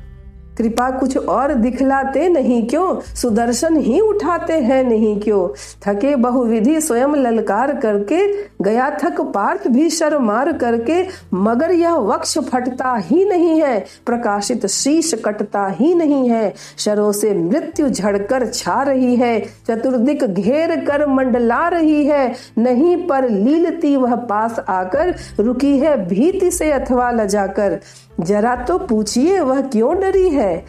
कृपा 0.58 0.90
कुछ 0.90 1.18
और 1.18 1.54
दिखलाते 1.54 2.28
नहीं 2.30 2.68
क्यों? 2.68 3.16
सुदर्शन 3.16 3.78
ही 3.78 4.00
उठाते 4.00 4.54
हैं 4.54 4.84
नहीं 4.84 5.20
क्यों? 5.20 5.48
थके 5.88 6.16
बहुविधि 6.16 6.82
स्वयं 6.82 7.16
ललकार 7.16 7.76
करके, 7.76 8.28
गया 8.64 8.90
थक 9.04 9.22
पार्थ 9.22 9.68
भी 9.68 9.90
शर 9.90 10.18
मार 10.18 10.52
करके, 10.54 11.04
मगर 11.34 11.72
यह 11.72 11.94
वक्ष 11.94 12.38
फटता 12.38 12.96
ही 12.96 13.26
नहीं 13.26 13.62
है, 13.62 13.80
प्रकाशित 14.06 14.66
शीश 14.66 15.14
कटता 15.26 15.68
ही 15.68 15.94
नहीं 15.96 16.30
है, 16.30 16.54
शरों 16.78 17.12
से 17.12 17.34
मृत्यु 17.34 17.90
झड़कर 17.90 18.48
छा 18.48 18.82
रही 18.84 19.16
है, 19.16 19.40
चतुर्दिक 19.68 20.24
घेर 20.24 20.76
कर 20.86 21.08
मंडला 21.08 21.68
रही 21.68 22.06
है, 22.06 22.36
नहीं 22.58 23.08
पर 23.08 23.30
लीलती 23.30 23.96
वह 23.96 24.16
पास 24.16 24.60
आकर 24.70 25.16
रुकी 25.40 25.78
है 25.78 26.08
भीति 26.08 26.52
से 26.52 26.72
अथवा 26.72 27.12
लजाकर। 27.12 27.80
जरा 28.20 28.56
तो 28.56 28.78
पूछिए 28.78 29.40
वह 29.40 29.62
क्यों 29.62 30.00
डरी 30.00 30.30
है? 30.30 30.66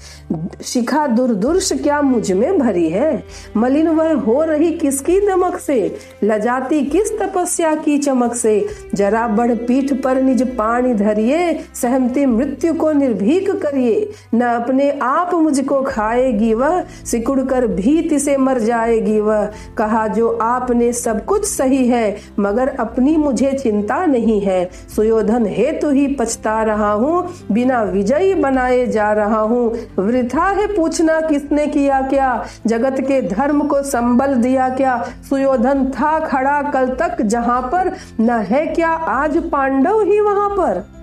शिखा 0.63 1.07
दुर्दुर्श 1.07 1.73
क्या 1.73 2.03
मुझमें 2.03 2.59
भरी 2.59 2.91
है? 2.91 3.25
मलिन 3.57 3.89
वह 3.89 4.15
हो 4.15 4.45
रही 4.45 4.73
किसकी 4.73 5.21
नमक 5.21 5.59
से? 5.59 5.99
लजाती 6.25 6.83
किस 6.83 7.19
तपस्या 7.19 7.75
की 7.75 7.99
चमक 7.99 8.35
से? 8.35 8.67
जरा 8.95 9.29
बढ़ 9.29 9.55
पीठ 9.55 10.03
पर 10.03 10.23
निज 10.23 10.57
पानी 10.57 10.95
धरिए, 10.95 11.61
सहमति 11.75 12.27
मृत्यु 12.27 12.75
को 12.75 12.93
निर्भीक 12.93 13.51
करिए। 13.51 14.11
न 14.35 14.41
अपने 14.41 14.91
आप 15.03 15.35
मुझको 15.35 15.83
खाएगी 15.83 16.55
वह, 16.55 16.85
सिकुड़ 17.05 17.41
कर 17.41 17.67
भीति 17.67 18.19
से 18.19 18.37
मर 18.37 18.59
जाएगी 18.59 19.21
वह। 19.21 19.49
कहा, 19.79 20.07
जो 20.07 20.29
आपने 20.43 20.93
सब 20.93 21.25
कुछ 21.25 21.45
सही 21.45 21.89
है, 21.89 22.17
मगर 22.39 22.69
अपनी 22.69 23.17
मुझे 23.17 23.53
चिंता 23.53 24.07
नहीं 24.07 24.41
है। 24.41 24.71
सुयोधन 24.97 25.47
हेतु 25.47 25.91
ही 25.91 26.07
पछता 26.07 26.63
रहा 26.63 26.93
हूँ 26.93 27.29
बिना 27.53 27.83
विजयी 27.83 28.35
बनाए 28.35 28.87
जा 28.87 29.13
रहा 29.13 29.41
हूँ। 29.41 29.79
वृथा 29.99 30.45
है 30.45 30.67
पूछना 30.77 31.21
किसने 31.21 31.67
किया 31.67 32.01
क्या? 32.01 32.45
जगत 32.67 32.97
के 33.01 33.23
धर्म 33.23 33.67
को 33.67 33.83
संबल 33.83 34.35
दिया 34.35 34.69
क्या? 34.69 35.05
सुयोधन 35.29 35.87
था 35.87 36.19
खड़ा 36.21 36.63
कल 36.63 36.87
तक 36.89 37.23
जहाँ 37.23 37.63
पर। 37.63 37.97
न 38.21 38.31
है 38.31 38.67
क्या 38.67 38.89
आज 38.89 39.51
पांडव 39.51 40.01
ही 40.01 40.21
वहाँ 40.21 40.49
पर? 40.49 40.98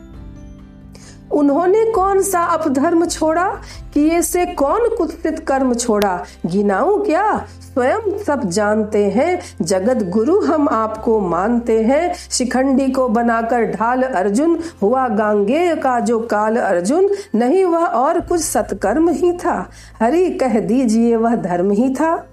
उन्होंने 1.36 1.86
कौन 1.86 2.22
सा 2.22 2.44
अपधर्म 2.44 3.06
छोड़ा? 3.06 3.50
किए 3.94 4.22
से 4.22 4.46
कौन 4.46 4.96
कुत्सित 4.98 5.40
कर्म 5.40 5.74
छोड़ा? 5.74 6.26
गिनाऊं 6.46 7.04
क्या? 7.04 7.48
स्वयं 7.74 8.24
सब 8.24 8.50
जानते 8.50 9.06
हैं। 9.06 9.42
जगत 9.62 10.04
गुरु 10.04 10.40
हम 10.40 10.70
आपको 10.70 11.20
मानते 11.20 11.82
हैं। 11.82 12.14
शिखंडी 12.32 12.88
को 12.88 13.08
बनाकर 13.08 13.64
ढाल 13.64 14.04
अर्जुन। 14.04 14.60
हुआ 14.82 15.08
गांगे 15.08 15.76
का 15.76 16.00
जो 16.00 16.20
काल 16.20 16.58
अर्जुन। 16.58 17.10
नहीं 17.36 17.66
वह 17.66 17.86
और 17.86 18.22
कुछ 18.22 18.42
सत्कर्म 18.42 19.10
ही 19.10 19.34
था। 19.34 19.70
हरि 20.02 20.30
कह 20.30 20.60
दीजिए 20.60 21.16
वह 21.16 21.36
धर्म 21.36 21.72
ही 21.72 21.94
था। 21.94 22.28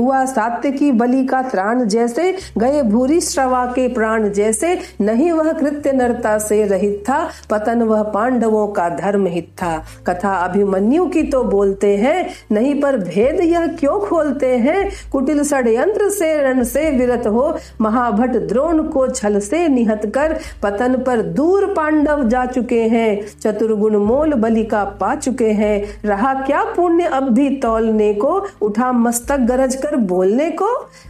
हुआ 0.00 0.24
सात्य 0.24 0.70
की 0.70 0.92
बलि 0.92 1.24
का 1.24 1.42
त्राण 1.42 1.84
जैसे, 1.84 2.36
गए 2.58 2.82
भूरी 2.82 3.20
श्रवा 3.20 3.66
के 3.66 3.88
प्राण 3.88 4.28
जैसे, 4.28 4.78
नहीं 5.00 5.32
वह 5.32 5.52
कृत्य 5.52 5.92
नरता 5.92 6.38
से 6.38 6.64
रहित 6.64 7.04
था, 7.08 7.28
पतन 7.50 7.82
वह 7.82 8.02
पांडवों 8.02 8.68
का 8.68 8.88
धर्म 8.88 9.26
हित 9.26 9.48
था। 9.62 9.84
कथा 10.06 10.34
अभिमन्यु 10.34 11.06
की 11.06 11.22
तो 11.22 11.44
बोलते 11.44 11.96
हैं, 11.96 12.28
नहीं 12.52 12.80
पर 12.80 12.96
भेद 12.96 13.40
यह 13.40 13.66
क्यों 13.66 14.00
खोलते 14.00 14.56
हैं? 14.56 14.90
कुटिल 15.12 15.44
षड्यंत्र 15.44 16.08
से 16.10 16.42
रण 16.42 16.64
से 16.64 16.90
विरत 16.90 17.26
हो, 17.26 17.56
महाभट 17.80 18.30
द्रोण 18.30 18.82
को 18.82 19.06
छल 19.06 19.40
से 19.40 19.68
निहत 19.68 20.12
कर, 20.14 20.38
पतन 20.62 21.02
पर 21.06 21.22
दूर 21.22 21.66
पांडव 21.66 22.28
जा 22.28 22.46
चुके 22.46 22.82
हैं। 22.82 23.20
चतुर्गुण 23.42 23.96
मोल 23.96 24.34
बलि 24.34 24.64
का 24.64 24.84
पा 24.84 25.14
चुके 25.14 25.48
हैं। 25.48 25.84
रहा 26.04 26.34
क्या 26.34 26.64
पुण्य 26.64 27.04
अवधि 27.04 27.50
तौलने 27.50 28.14
को? 28.14 28.46
उठा 28.62 28.92
मस्तक 28.92 29.36
गरज 29.36 29.83
कर 29.84 29.96
बोलने 29.96 30.50
को 30.50 30.66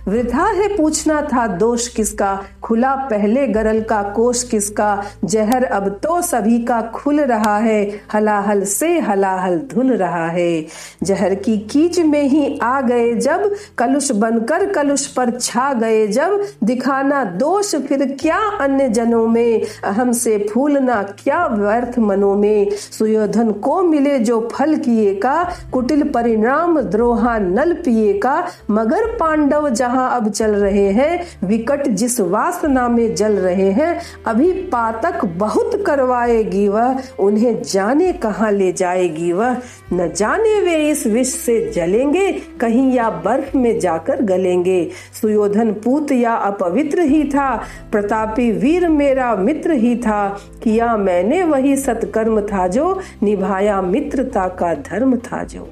वृथा 0.08 0.44
है 0.44 0.76
पूछना 0.76 1.20
था 1.22 1.46
दोष 1.46 1.88
किसका? 1.88 2.42
खुला 2.62 2.94
पहले 2.94 3.46
गरल 3.46 3.80
का 3.80 4.02
कोष 4.02 4.42
किसका? 4.42 5.02
जहर 5.24 5.64
अब 5.64 5.88
तो 5.88 6.20
सभी 6.22 6.58
का 6.58 6.80
खुल 6.82 7.20
रहा 7.20 7.56
है, 7.58 8.00
हलाहल 8.12 8.64
से 8.64 8.98
हलाहल 8.98 9.58
धुल 9.58 9.92
रहा 9.92 10.28
है। 10.28 10.66
जहर 11.02 11.34
की 11.34 11.56
कीच 11.58 11.98
में 12.00 12.22
ही 12.22 12.58
आ 12.62 12.80
गए 12.80 13.12
जब, 13.14 13.54
कलुष 13.78 14.10
बनकर 14.12 14.72
कलुष 14.72 15.06
पर 15.06 15.30
छा 15.30 15.72
गए 15.72 16.06
जब, 16.06 16.44
दिखाना 16.64 17.24
दोष 17.24 17.74
फिर 17.74 18.16
क्या 18.20 18.38
अन्य 18.60 18.88
जनों 18.88 19.26
में? 19.28 19.62
अहम 19.84 20.12
से 20.12 20.38
फूलना 20.52 21.02
क्या 21.02 21.46
व्यर्थ 21.46 21.98
मनों 21.98 22.34
में? 22.34 22.70
सुयोधन 22.70 23.52
को 23.52 23.82
मिले 23.82 24.18
जो 24.18 24.48
फल 24.52 24.76
किए 24.76 25.14
का, 25.14 25.52
कुटिल 25.72 26.02
परिणाम 26.08 26.80
द्रोहा 26.80 27.38
नल 27.38 27.72
पिए 27.72 28.12
का 28.18 28.46
मगर 28.70 29.16
पांडव 29.16 29.68
जहाँ 29.68 30.16
अब 30.16 30.28
चल 30.28 30.50
रहे 30.50 30.90
हैं, 30.90 31.24
विकट 31.48 31.88
जिस 31.88 32.20
वासना 32.20 32.88
में 32.88 33.14
जल 33.14 33.32
रहे 33.32 33.70
हैं, 33.70 34.00
अभी 34.26 34.52
पातक 34.52 35.24
बहुत 35.24 35.84
करवाएगी 35.86 36.68
वह, 36.68 37.00
उन्हें 37.20 37.62
जाने 37.62 38.12
कहाँ 38.12 38.52
ले 38.52 38.72
जाएगी 38.72 39.32
वह। 39.32 39.56
न 39.92 40.12
जाने 40.16 40.60
वे 40.60 40.90
इस 40.90 41.06
विष 41.06 41.28
से 41.28 41.70
जलेंगे, 41.70 42.32
कहीं 42.32 42.92
या 42.92 43.10
बर्फ़ 43.10 43.56
में 43.56 43.80
जाकर 43.80 44.22
गलेंगे। 44.22 44.90
सुयोधन 45.20 45.72
पूत 45.72 46.12
या 46.12 46.34
अपवित्र 46.34 47.00
ही 47.00 47.24
था, 47.24 47.62
प्रतापी 47.92 48.50
वीर 48.50 48.88
मेरा 48.88 49.36
मित्र 49.36 49.72
ही 49.72 49.96
था। 49.96 50.38
किया 50.62 50.96
मैंने 50.96 51.42
वही 51.44 51.76
सत्कर्म 51.76 52.40
था 52.40 52.68
जो, 52.68 53.00
निभाया 53.22 53.82
मित्रता 53.82 54.48
का 54.48 54.74
धर्म 54.74 55.16
था 55.16 55.44
जो। 55.44 55.70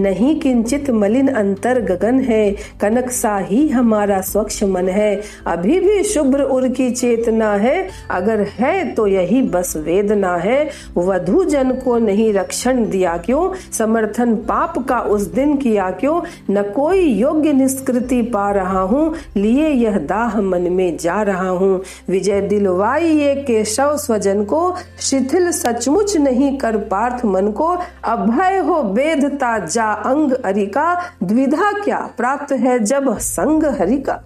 नहीं 0.00 0.38
किंचित 0.40 0.90
मलिन 0.90 1.28
अंतर 1.28 1.80
गगन 1.80 2.20
है, 2.20 2.50
कनक 2.80 3.10
सा 3.10 3.36
ही 3.38 3.68
हमारा 3.68 4.20
स्वच्छ 4.20 4.64
मन 4.64 4.88
है। 4.88 5.20
अभी 5.46 5.80
भी 5.80 6.02
शुभ्र 6.04 6.42
उर 6.42 6.68
की 6.68 6.90
चेतना 6.90 7.52
है, 7.54 7.88
अगर 8.10 8.40
है 8.58 8.84
तो 8.94 9.06
यही 9.06 9.42
बस 9.42 9.76
वेदना 9.76 10.34
है। 10.36 10.68
वधु 10.96 11.44
जन 11.44 11.70
को 11.74 11.98
नहीं 11.98 12.32
रक्षण 12.32 12.84
दिया 12.90 13.16
क्यों, 13.16 13.48
समर्थन 13.72 14.34
पाप 14.48 14.78
का 14.88 15.00
उस 15.00 15.22
दिन 15.22 15.56
किया 15.56 15.90
क्यों, 15.90 16.20
न 16.50 16.62
कोई 16.72 17.00
योग्य 17.00 17.52
निष्कृति 17.52 18.22
पा 18.22 18.50
रहा 18.50 18.80
हूँ, 18.80 19.14
लिए 19.36 19.68
यह 19.68 19.98
दाह 19.98 20.40
मन 20.40 20.62
में 20.72 20.96
जा 20.96 21.20
रहा 21.22 21.48
हूँ। 21.48 21.82
विजय 22.08 22.40
दिलवाई 22.40 23.08
ये 23.10 23.34
केशव 23.42 23.96
स्वजन 23.96 24.44
को, 24.44 24.74
शिथिल 25.00 25.50
सचमुच 25.52 26.16
नहीं 26.16 26.56
कर 26.58 26.76
पार्थ 26.90 27.24
मन 27.24 27.50
को, 27.50 27.68
अभय 28.04 28.58
हो 28.58 28.82
वेदता 28.92 29.58
जा 29.58 29.89
अंग 29.92 30.32
हरिका 30.46 30.94
द्विधा 31.22 31.72
क्या 31.84 31.98
प्राप्त 32.16 32.52
है 32.52 32.78
जब 32.78 33.18
संग 33.18 33.64
हरिका 33.64 34.22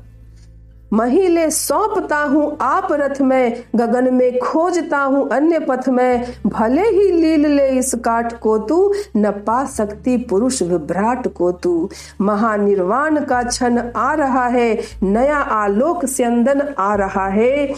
महिले 0.92 1.50
सौंपता 1.50 2.16
हूँ 2.16 2.56
आप 2.60 2.88
रथ 2.92 3.20
में, 3.20 3.62
गगन 3.76 4.14
में 4.14 4.38
खोजता 4.38 4.98
हूँ 4.98 5.28
अन्य 5.30 5.58
पथ 5.58 5.88
में। 5.88 6.24
भले 6.46 6.82
ही 6.82 7.10
लील 7.10 7.46
ले 7.46 7.68
इस 7.68 7.94
काट 7.94 8.38
को 8.38 8.58
तू, 8.58 8.94
न 9.16 9.30
पा 9.30 9.64
सकती 9.64 10.16
पुरुष 10.16 10.62
विभ्राट 10.62 11.28
को 11.28 11.52
तू। 11.52 11.90
महानिर्वाण 12.20 13.24
का 13.24 13.42
क्षण 13.42 13.78
आ 13.96 14.14
रहा 14.14 14.46
है, 14.46 14.78
नया 15.02 15.38
आलोक 15.38 16.04
स्यंदन 16.04 16.74
आ 16.78 16.94
रहा 16.94 17.26
है। 17.28 17.74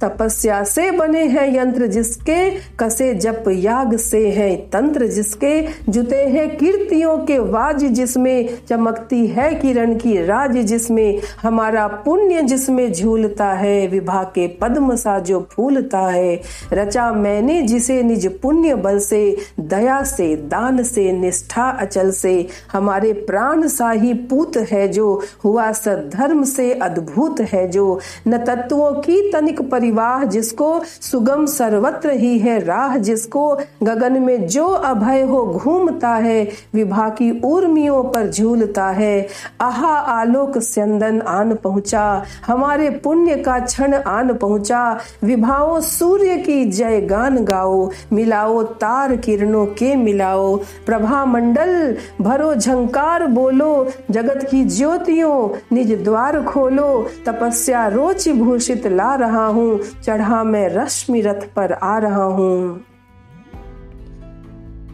तपस्या 0.00 0.64
से 0.64 0.90
बने 0.90 1.24
हैं 1.24 1.56
यंत्र 1.56 1.86
जिसके 1.86 2.50
कसे 2.50 3.14
जप 3.14 3.44
याग 3.48 3.96
से 3.96 4.28
है, 4.28 4.56
तंत्र 4.56 5.06
जिसके 5.06 5.66
जुते 5.88 6.16
हैं, 6.16 6.56
कीर्तियों 6.56 7.18
के 7.18 7.38
वाज 7.38 7.84
जिसमें 7.84 8.48
चमकती 8.68 9.26
है 9.26 9.54
किरण 9.54 9.94
की 9.96 10.24
राज 10.24 10.56
जिसमें 10.56 11.20
हमारा 11.42 11.86
पुण्य 11.86 12.42
जिसमें 12.42 12.92
झूलता 12.92 13.52
है, 13.52 13.86
विभा 13.86 14.22
के 14.22 14.48
पद्म 14.48 14.96
सा 14.96 15.18
जो 15.18 15.48
फूलता 15.52 15.98
है। 15.98 16.40
रचा 16.72 17.12
मैंने 17.12 17.62
जिसे 17.62 18.02
निज 18.02 18.40
पुण्य 18.40 18.74
बल 18.74 18.98
से, 18.98 19.36
दया 19.60 20.02
से, 20.02 20.36
दान 20.36 20.82
से, 20.82 21.12
निष्ठा 21.12 21.70
अचल 21.70 22.10
से, 22.10 22.46
हमारे 22.72 23.12
प्राण 23.12 23.66
सा 23.68 23.90
ही 23.90 24.14
पूत 24.14 24.56
है 24.56 24.88
जो, 24.88 25.22
हुआ 25.44 25.72
सद्धर्म 25.72 26.44
से 26.44 26.72
अद्भुत 26.72 27.40
है 27.40 27.68
जो, 27.70 28.00
न 28.28 28.38
तत्वों 28.38 28.92
की 28.92 29.32
तनिक 29.32 29.60
परि 29.60 29.87
परिवाह 29.88 30.24
जिसको 30.24 30.68
सुगम 30.84 31.44
सर्वत्र 31.46 32.10
ही 32.10 32.38
है, 32.38 32.58
राह 32.58 32.96
जिसको 32.98 33.60
गगन 33.82 34.20
में 34.22 34.46
जो 34.46 34.66
अभय 34.66 35.22
हो 35.22 35.44
घूमता 35.46 36.08
है 36.08 36.48
विभा 36.74 37.08
की 37.08 37.30
उर्मियों 37.44 38.02
पर 38.04 38.28
झूलता 38.30 38.88
है। 38.88 39.26
आहा, 39.60 39.92
आलोक 40.10 40.58
स्यंदन 40.58 41.20
आन 41.20 41.54
पहुँचा, 41.54 42.24
हमारे 42.46 42.90
पुण्य 43.04 43.36
का 43.36 43.58
क्षण 43.58 43.94
आन 43.94 44.32
पहुँचा। 44.34 44.82
विभाओ 45.24 45.80
सूर्य 45.80 46.36
की 46.36 46.64
जय 46.64 47.00
गान 47.00 47.44
गाओ, 47.44 47.90
मिलाओ 48.12 48.62
तार 48.76 49.16
किरणों 49.16 49.64
के 49.72 49.94
मिलाओ। 49.96 50.56
प्रभा 50.86 51.24
मंडल 51.24 51.96
भरो 52.20 52.54
झंकार 52.54 53.26
बोलो, 53.28 53.86
जगत 54.10 54.46
की 54.50 54.64
ज्योतियों 54.66 55.36
निज 55.72 55.92
द्वार 56.04 56.42
खोलो। 56.44 56.88
तपस्या 57.26 57.86
रोच 57.88 58.28
भूषित 58.28 58.86
ला 58.88 59.14
रहा 59.14 59.46
हूँ 59.46 59.77
चढ़ा 60.02 60.44
मैं 60.44 60.68
रश्मि 60.68 61.20
रथ 61.20 61.54
पर 61.56 61.72
आ 61.72 61.98
रहा 61.98 62.24
हूँ। 62.24 62.84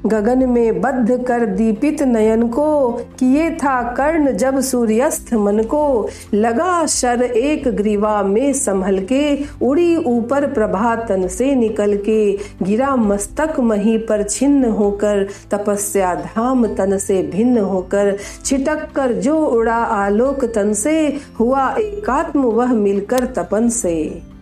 गगन 0.07 0.49
में 0.49 0.81
बद्ध 0.81 1.25
कर 1.25 1.47
दीपित 1.47 2.03
नयन 2.03 2.49
को, 2.49 2.93
किए 2.93 3.51
था 3.51 3.93
कर्ण 3.95 4.33
जब 4.33 4.61
सूर्यस्त 4.61 5.35
मन 5.35 5.63
को। 5.63 6.09
लगा 6.35 6.87
शर 6.87 7.23
एक 7.23 7.69
ग्रीवा 7.69 8.23
में 8.23 8.53
संभल 8.53 8.99
के, 8.99 9.45
उड़ी 9.63 9.97
ऊपर 9.97 10.47
प्रभातन 10.47 11.29
से 11.29 11.55
निकल 11.55 11.97
के। 11.97 12.37
गिरा 12.63 12.97
मस्तक 12.97 13.61
मही 13.61 13.99
पर 13.99 14.23
छिन्न 14.23 14.65
होकर, 14.65 15.29
तपस्या 15.51 16.15
धाम 16.15 16.67
तन 16.67 16.99
से 16.99 17.23
भिन्न 17.23 17.59
होकर। 17.59 18.17
छिटक 18.45 18.93
कर 18.97 19.13
जो 19.13 19.47
उड़ा 19.47 19.77
आलोक 19.77 20.45
तन 20.45 20.73
से, 20.73 21.21
हुआ 21.41 21.75
एकात्म 21.79 22.41
वह 22.41 22.73
मिलकर 22.73 23.27
तपन 23.27 23.69
से। 23.69 24.34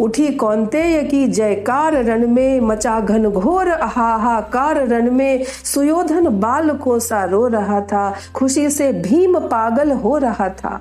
उठी 0.00 0.28
कौनतेय 0.28 1.02
की 1.02 1.26
जयकार 1.26 2.04
रण 2.04 2.26
में, 2.26 2.60
मचा 2.60 3.00
घन 3.00 3.30
घोर 3.30 3.68
हाहाकार 3.68 4.86
रण 4.86 5.10
में, 5.10 5.44
सुयोधन 5.44 6.28
बाल 6.40 6.70
को 6.70 6.98
सा 6.98 7.24
रो 7.24 7.46
रहा 7.48 7.80
था, 7.80 8.14
खुशी 8.34 8.70
से 8.70 8.92
भीम 8.92 9.38
पागल 9.38 9.92
हो 9.92 10.18
रहा 10.18 10.48
था। 10.48 10.80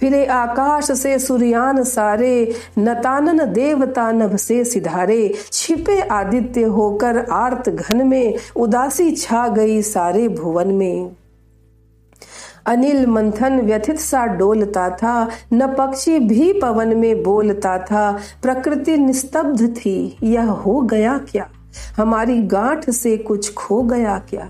फिरे 0.00 0.26
आकाश 0.26 0.92
से 0.92 1.18
सूर्यान 1.18 1.84
सारे, 1.84 2.54
नतानन 2.78 3.52
देवता 3.52 4.12
नभ 4.12 4.36
से 4.36 4.64
सिधारे, 4.64 5.34
छिपे 5.52 6.00
आदित्य 6.00 6.62
होकर 6.62 7.26
आर्त 7.30 7.68
घन 7.68 8.06
में, 8.06 8.34
उदासी 8.56 9.10
छा 9.12 9.48
गई 9.48 9.82
सारे 9.82 10.28
भुवन 10.28 10.68
में। 10.68 11.10
अनिल 12.68 13.06
मंथन 13.06 13.60
व्यथित 13.60 13.98
सा 13.98 14.26
डोलता 14.26 14.90
था, 14.90 15.28
न 15.52 15.66
पक्षी 15.66 16.18
भी 16.18 16.52
पवन 16.52 16.96
में 16.96 17.22
बोलता 17.22 17.78
था। 17.78 18.18
प्रकृति 18.42 18.96
निस्तब्ध 18.96 19.76
थी, 19.76 20.16
यह 20.22 20.50
हो 20.50 20.80
गया 20.80 21.18
क्या? 21.18 21.50
हमारी 21.96 22.38
गांठ 22.38 22.90
से 22.90 23.16
कुछ 23.16 23.54
खो 23.54 23.82
गया 23.82 24.18
क्या? 24.30 24.48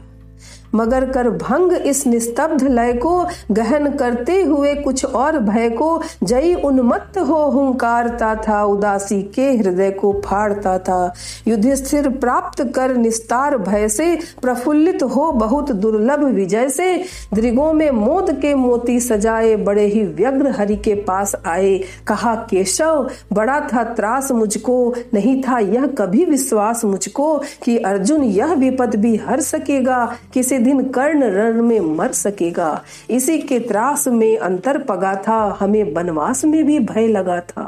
मगर 0.75 1.11
कर 1.11 1.31
भंग 1.31 1.73
इस 1.73 2.07
निस्तब्ध 2.07 2.63
लय 2.63 2.93
को, 2.93 3.27
गहन 3.51 3.91
करते 3.91 4.43
हुए 4.43 4.75
कुछ 4.75 5.05
और 5.05 5.39
भय 5.39 5.71
को, 5.71 6.03
जई 6.23 6.55
उन्मत्त 6.55 7.19
हो 7.19 7.51
हुंकारता 7.51 8.35
था, 8.35 8.65
उदासी 8.65 9.23
के 9.23 9.57
हृदय 9.57 9.91
को 9.91 10.23
फाड़ता 10.25 10.79
था। 10.79 11.15
युधिष्ठिर 11.49 12.09
प्राप्त 12.09 12.73
कर 12.75 12.97
निस्तार 12.97 13.59
भय 13.59 13.89
से, 13.89 14.19
प्रफुल्लित 14.43 15.03
हो 15.03 15.33
बहुत 15.33 15.73
दुर्लभ 15.73 16.25
विजय 16.25 16.69
से, 16.69 17.05
दृगों 17.35 17.73
में 17.73 17.91
मोद 17.91 18.31
के 18.31 18.55
मोती 18.55 19.01
सजाए, 19.01 19.57
बड़े 19.57 19.87
ही 19.87 20.05
व्यग्र 20.05 20.51
हरि 20.51 20.77
के 20.77 20.95
पास 20.95 21.37
आए। 21.47 21.81
कहा, 22.07 22.35
केशव, 22.35 23.11
बड़ा 23.33 23.61
था 23.61 23.85
त्रास 23.85 24.33
मुझको, 24.33 24.95
नहीं 25.15 25.43
था 25.43 25.59
यह 25.59 25.87
कभी 25.87 26.25
विश्वास 26.25 26.85
मुझको 26.85 27.43
कि 27.63 27.79
अर्जुन 27.79 28.25
यह 28.25 28.53
विपद 28.55 28.97
भी 28.97 29.17
हर 29.17 29.41
सकेगा, 29.41 30.17
किसी 30.35 30.59
दिन 30.69 30.85
कर्ण 30.89 31.25
रण 31.25 31.63
में 31.63 31.81
मर 31.81 32.13
सकेगा। 32.13 32.85
इसी 33.11 33.39
के 33.39 33.59
त्रास 33.59 34.09
में 34.09 34.39
अंतर 34.39 34.79
पगा 34.79 35.15
था, 35.15 35.57
हमें 35.61 35.95
वनवास 35.95 36.45
में 36.45 36.65
भी 36.65 36.79
भय 36.79 37.07
लगा 37.07 37.41
था। 37.41 37.65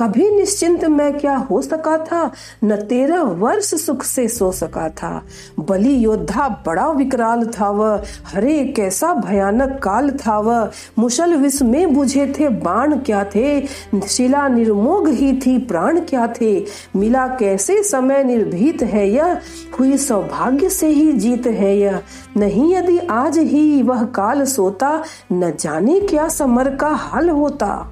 कभी 0.00 0.30
निश्चिंत 0.30 0.84
मैं 0.84 1.18
क्या 1.18 1.36
हो 1.36 1.62
सका 1.62 2.04
था? 2.04 2.30
न 2.64 2.76
तेरह 2.76 3.20
वर्ष 3.22 3.74
सुख 3.74 4.02
से 4.02 4.28
सो 4.28 4.52
सका 4.52 4.88
था। 4.88 5.22
बलि 5.60 6.04
योद्धा 6.04 6.48
बड़ा 6.66 6.90
विकराल 6.90 7.46
था 7.46 7.70
वह। 7.70 8.02
हरे 8.26 8.64
कैसा 8.76 9.14
भयानक 9.14 9.80
काल 9.82 10.10
था 10.10 10.38
वह। 10.38 10.70
मुशल 10.98 11.34
विष 11.34 11.62
में 11.62 11.94
बुझे 11.94 12.34
थे 12.40 12.48
बाण 12.48 12.98
क्या 12.98 13.24
थे? 13.24 13.66
शिला 14.08 14.48
निर्मोग 14.48 15.08
ही 15.08 15.32
थी 15.32 15.58
प्राण 15.58 16.00
क्या 16.00 16.34
थे? 16.40 16.64
मिला 16.96 17.26
कैसे 17.26 17.82
समय 17.82 18.24
निर्भीत 18.24 18.82
है 18.82 19.10
यह? 19.10 19.40
हुई 19.78 19.96
सौभाग्य 19.96 20.70
से 20.70 20.86
ही 20.86 21.12
जीत 21.12 21.46
है 21.46 21.78
यह। 21.78 22.00
नहीं 22.36 22.74
यदि 22.74 22.98
आज 22.98 23.38
ही 23.38 23.82
वह 23.82 24.04
काल 24.04 24.44
सोता, 24.44 25.02
न 25.32 25.52
जाने 25.60 26.00
क्या 26.00 26.28
समर 26.28 26.76
का 26.76 26.88
हाल 26.88 27.30
होता। 27.30 27.90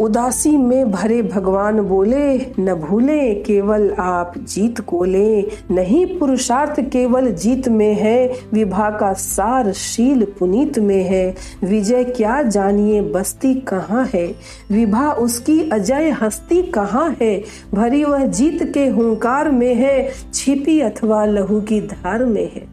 उदासी 0.00 0.56
में 0.56 0.90
भरे 0.90 1.22
भगवान 1.22 1.80
बोले, 1.80 2.38
न 2.38 2.74
भूले, 2.74 3.34
केवल 3.34 3.90
आप 3.98 4.32
जीत 4.38 4.80
को 4.80 5.04
ले। 5.04 5.42
नहीं, 5.70 6.18
पुरुषार्थ 6.18 6.80
केवल 6.80 7.32
जीत 7.32 7.68
में 7.68 7.94
है, 7.94 8.32
विभा 8.52 8.90
का 8.90 9.12
सार 9.12 9.72
शील 9.72 10.26
पुनीत 10.38 10.78
में 10.78 11.02
है। 11.04 11.34
विजय 11.64 12.04
क्या 12.04 12.42
जानिए, 12.42 13.02
बस्ती 13.02 13.54
कहाँ 13.54 14.10
है? 14.14 14.34
विभा 14.72 15.12
उसकी 15.12 15.70
अजय 15.70 16.10
हस्ती 16.10 16.62
कहाँ 16.62 17.16
है? 17.22 17.42
भरी 17.74 18.04
वह 18.04 18.26
जीत 18.26 18.72
के 18.74 18.86
हुंकार 18.88 19.50
में 19.50 19.74
है, 19.74 20.10
छिपी 20.34 20.80
अथवा 20.80 21.24
लहू 21.24 21.60
की 21.60 21.80
धार 21.80 22.24
में 22.24 22.52
है। 22.54 22.69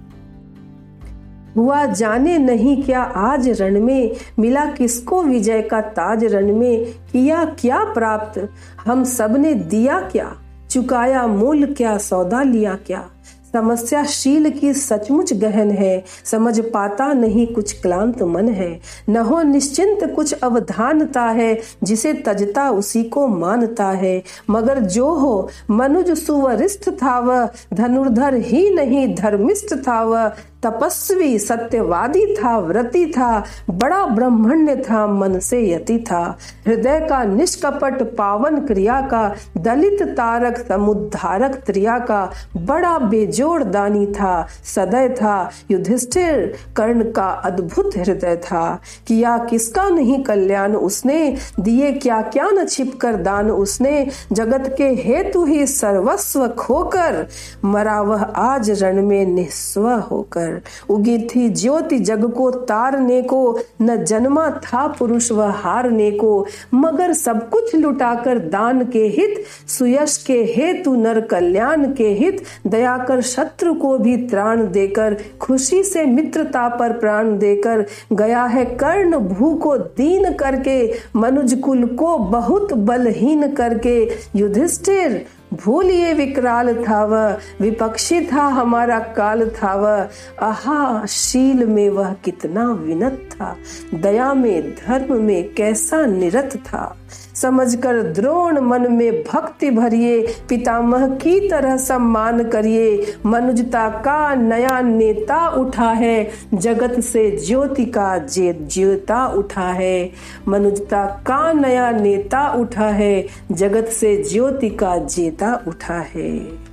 हुआ 1.57 1.85
जाने 1.85 2.37
नहीं 2.37 2.83
क्या 2.83 3.01
आज 3.01 3.61
रण 3.61 3.81
में 3.81 4.11
मिला 4.39 4.65
किसको 4.65 5.23
विजय 5.23 5.61
का 5.61 5.81
ताज 5.81 6.25
रण 6.25 6.55
में? 6.55 6.85
किया 6.85 7.45
क्या 7.45 7.83
प्राप्त? 7.83 8.49
हम 8.85 9.03
सबने 9.03 9.53
दिया 9.53 9.99
क्या? 9.99 10.35
चुकाया 10.69 11.27
मूल 11.27 11.65
क्या? 11.65 11.97
सौदा 11.97 12.43
लिया 12.43 12.77
क्या? 12.87 13.09
समस्या 13.53 14.03
शील 14.03 14.49
की 14.49 14.73
सचमुच 14.73 15.33
गहन 15.33 15.71
है। 15.71 16.03
समझ 16.25 16.59
पाता 16.59 17.13
नहीं 17.13 17.47
कुछ 17.47 17.81
क्लांत 17.81 18.23
मन 18.23 18.49
है। 18.49 18.79
न 19.09 19.17
हो 19.17 19.41
निश्चिंत 19.41 20.13
कुछ 20.15 20.33
अवधानता 20.33 21.21
है। 21.21 21.59
जिसे 21.83 22.13
तजता 22.13 22.69
उसी 22.69 23.03
को 23.03 23.27
मानता 23.27 23.85
है। 23.85 24.23
मगर 24.49 24.79
जो 24.79 25.09
हो, 25.09 25.49
मनुज 25.71 26.11
सुवरिष्ठ 26.11 26.89
था 26.89 27.19
वह 27.19 27.49
धनुर्धर 27.73 28.33
ही 28.33 28.73
नहीं, 28.73 29.15
धर्मिष्ठ 29.15 29.75
था 29.75 30.03
वह 30.03 30.31
तपस्वी, 30.63 31.39
सत्यवादी 31.39 32.35
था, 32.35 32.59
व्रती 32.59 33.11
था, 33.11 33.43
बड़ा 33.69 34.05
ब्रह्मण्य 34.05 34.75
था, 34.75 35.07
मन 35.07 35.39
से 35.39 35.69
यति 35.69 35.97
था। 35.99 36.37
हृदय 36.67 36.99
का 37.09 37.23
निष्कपट 37.23 38.15
पावन 38.15 38.59
क्रिया 38.65 39.01
का, 39.01 39.35
दलित 39.57 40.03
तारक, 40.03 40.57
समुद्धारक 40.57 41.55
त्रिया 41.55 41.99
का, 41.99 42.31
बड़ा 42.57 42.97
बेजोड़ 42.99 43.63
दानी 43.63 44.05
था, 44.07 44.47
सदय 44.63 45.09
था, 45.09 45.51
युधिष्ठिर 45.71 46.53
कर्ण 46.77 47.11
का 47.11 47.27
अद्भुत 47.27 47.97
हृदय 47.97 48.35
था। 48.35 48.79
किया 49.07 49.37
किसका 49.37 49.89
नहीं 49.89 50.23
कल्याण 50.23 50.75
उसने, 50.75 51.37
दिए 51.59 51.91
क्या 51.91 52.21
क्या 52.21 52.49
न 52.49 52.65
छिप 52.65 52.99
कर 53.01 53.15
दान 53.15 53.51
उसने, 53.51 54.07
जगत 54.31 54.75
के 54.77 54.87
हेतु 54.87 55.45
ही 55.45 55.67
सर्वस्व 55.67 56.47
खोकर, 56.47 57.27
मरा 57.65 58.01
वह 58.01 58.23
आज 58.23 58.83
रण 58.83 59.05
में 59.05 59.25
निस्व 59.25 59.89
होकर। 59.89 60.46
उगी 60.89 61.17
थी 61.17 61.49
ज्योति 61.49 61.99
जग 61.99 62.31
को, 62.31 62.51
तारने 62.51 63.21
को, 63.21 63.59
न 63.81 64.03
जन्मा 64.03 64.49
था 64.49 64.87
पुरुष 64.87 65.31
वह 65.31 65.49
हारने 65.49 66.11
को। 66.11 66.45
मगर 66.73 67.13
सब 67.13 67.49
कुछ 67.49 67.75
लुटाकर 67.75 68.39
दान 68.39 68.85
के 68.85 69.03
हित, 69.07 69.43
सुयश 69.67 70.17
के 70.17 70.43
हेतु, 70.43 70.95
नर 70.95 71.21
कल्याण 71.21 71.93
के 71.93 72.07
हित 72.07 72.43
दया 72.67 72.97
कर 72.97 73.21
शत्रु 73.21 73.73
को 73.73 73.97
भी 73.97 74.17
त्राण 74.17 74.71
देकर, 74.71 75.17
खुशी 75.41 75.83
से 75.83 76.05
मित्रता 76.05 76.67
पर 76.69 76.93
प्राण 76.93 77.37
देकर, 77.37 77.85
गया 78.13 78.43
है 78.43 78.65
कर्ण 78.65 79.17
भू 79.17 79.53
को 79.55 79.77
दीन 79.77 80.33
करके 80.33 80.93
मनुज 81.15 81.53
कुल 81.53 81.85
को 81.85 82.17
बहुत 82.17 82.73
बलहीन 82.73 83.51
करके। 83.55 84.09
युधिष्ठिर 84.35 85.25
भूलिए 85.53 86.13
विकराल 86.13 86.83
था 86.83 87.05
वह 87.05 87.37
विपक्षी 87.61 88.21
था 88.21 88.41
हमारा 88.41 88.99
काल 88.99 89.49
था 89.49 89.75
वह 89.75 90.09
आहा, 90.41 91.05
शील 91.05 91.65
में 91.65 91.89
वह 91.89 92.13
कितना 92.13 92.71
विनत 92.71 93.29
था, 93.31 93.55
दया 93.93 94.33
में, 94.33 94.71
धर्म 94.71 95.21
में 95.21 95.53
कैसा 95.53 96.05
निरत 96.05 96.49
था। 96.55 96.97
समझकर 97.41 98.01
द्रोण 98.01 98.59
मन 98.59 98.91
में 98.91 99.23
भक्ति 99.23 99.71
भरिए, 99.71 100.27
पितामह 100.49 101.07
की 101.07 101.49
तरह 101.49 101.77
सम्मान 101.77 102.43
करिए। 102.43 103.15
मनुजता 103.25 103.89
का 103.89 104.35
नया 104.35 104.81
नेता 104.81 105.47
उठा 105.47 105.91
है, 105.91 106.29
जगत 106.53 106.99
से 106.99 107.31
ज्योति 107.47 107.85
का 107.85 108.17
जे 108.17 108.53
ज्योता 108.53 109.27
उठा 109.27 109.67
है। 109.71 110.11
मनुजता 110.47 111.05
का 111.05 111.53
नया 111.53 111.91
नेता 111.91 112.49
उठा 112.49 112.87
है, 112.87 113.27
जगत 113.51 113.85
से 113.85 114.23
ज्योति 114.23 114.69
का 114.69 114.97
जेता 114.97 115.63
उठा 115.67 115.99
है। 116.15 116.67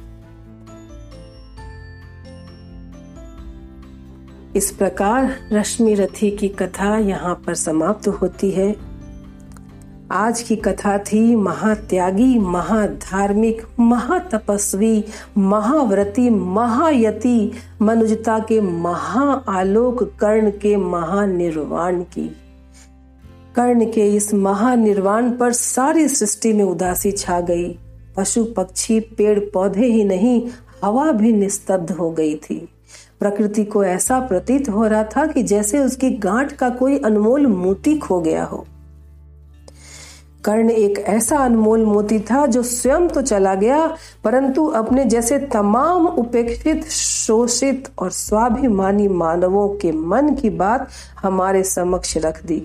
इस 4.57 4.71
प्रकार 4.71 5.37
रश्मि 5.53 5.95
रथी 5.95 6.31
की 6.31 6.49
कथा 6.49 6.99
यहाँ 6.99 7.35
पर 7.47 7.55
समाप्त 7.55 8.09
होती 8.09 8.51
है। 8.51 8.94
आज 10.13 10.43
की 10.43 10.57
कथा 10.57 10.99
थी 10.99 11.37
महात्यागी, 11.37 12.39
महाधार्मिक, 12.39 13.63
महातपस्वी, 13.81 15.05
महाव्रती, 15.39 16.31
महायति, 16.31 17.53
मनुजता 17.83 18.39
के 18.39 18.61
महाआलोक, 18.61 20.03
कर्ण 20.03 20.51
के 20.51 20.77
महानिर्वाण 20.77 22.01
की। 22.01 22.37
कर्ण 23.57 23.85
के 23.93 24.15
इस 24.15 24.35
महानिर्वाण 24.35 25.31
पर 25.31 25.53
सारी 25.53 26.09
सृष्टि 26.09 26.53
में 26.53 26.65
उदासी 26.65 27.13
छा 27.13 27.41
गई। 27.41 27.79
पशु, 28.17 28.45
पक्षी, 28.45 29.01
पेड़, 29.01 29.41
पौधे 29.41 29.87
ही 29.87 30.05
नहीं, 30.05 30.49
हवा 30.85 31.13
भी 31.13 31.33
निस्तब्ध 31.33 31.91
हो 31.91 32.11
गई 32.11 32.35
थी। 32.35 32.69
प्रकृति 33.21 33.65
को 33.65 33.85
ऐसा 33.85 34.21
प्रतीत 34.21 34.69
हो 34.69 34.87
रहा 34.87 35.05
था 35.05 35.27
कि 35.27 35.43
जैसे 35.43 35.79
उसकी 35.79 36.11
गांठ 36.11 36.53
का 36.53 36.71
कोई 36.71 36.99
अनमोल 36.99 37.47
मोती 37.47 37.99
खो 37.99 38.21
गया 38.21 38.45
हो। 38.45 38.67
कर्ण 40.45 40.71
एक 40.71 40.99
ऐसा 40.99 41.39
अनमोल 41.39 41.85
मोती 41.85 42.19
था 42.21 42.45
जो 42.47 42.63
स्वयं 42.63 43.09
तो 43.09 43.23
चला 43.23 43.55
गया, 43.55 43.87
परंतु 44.25 44.67
अपने 44.67 45.05
जैसे 45.05 45.39
तमाम 45.53 46.07
उपेक्षित, 46.09 46.85
शोषित 46.85 47.89
और 47.99 48.11
स्वाभिमानी 48.11 49.09
मानवों 49.09 49.69
के 49.77 49.93
मन 49.93 50.35
की 50.35 50.51
बात 50.51 50.89
हमारे 51.23 51.63
समक्ष 51.65 52.17
रख 52.17 52.45
दी। 52.47 52.63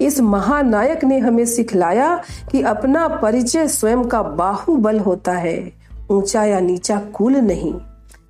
इस 0.00 0.20
महानायक 0.20 1.04
ने 1.04 1.18
हमें 1.18 1.44
सिखलाया 1.46 2.16
कि 2.52 2.62
अपना 2.62 3.06
परिचय 3.08 3.68
स्वयं 3.68 4.04
का 4.04 4.22
बाहुबल 4.22 4.98
होता 4.98 5.32
है, 5.32 5.72
ऊँचा 6.10 6.44
या 6.44 6.60
नीचा 6.60 6.98
कुल 7.14 7.36
नहीं। 7.36 7.74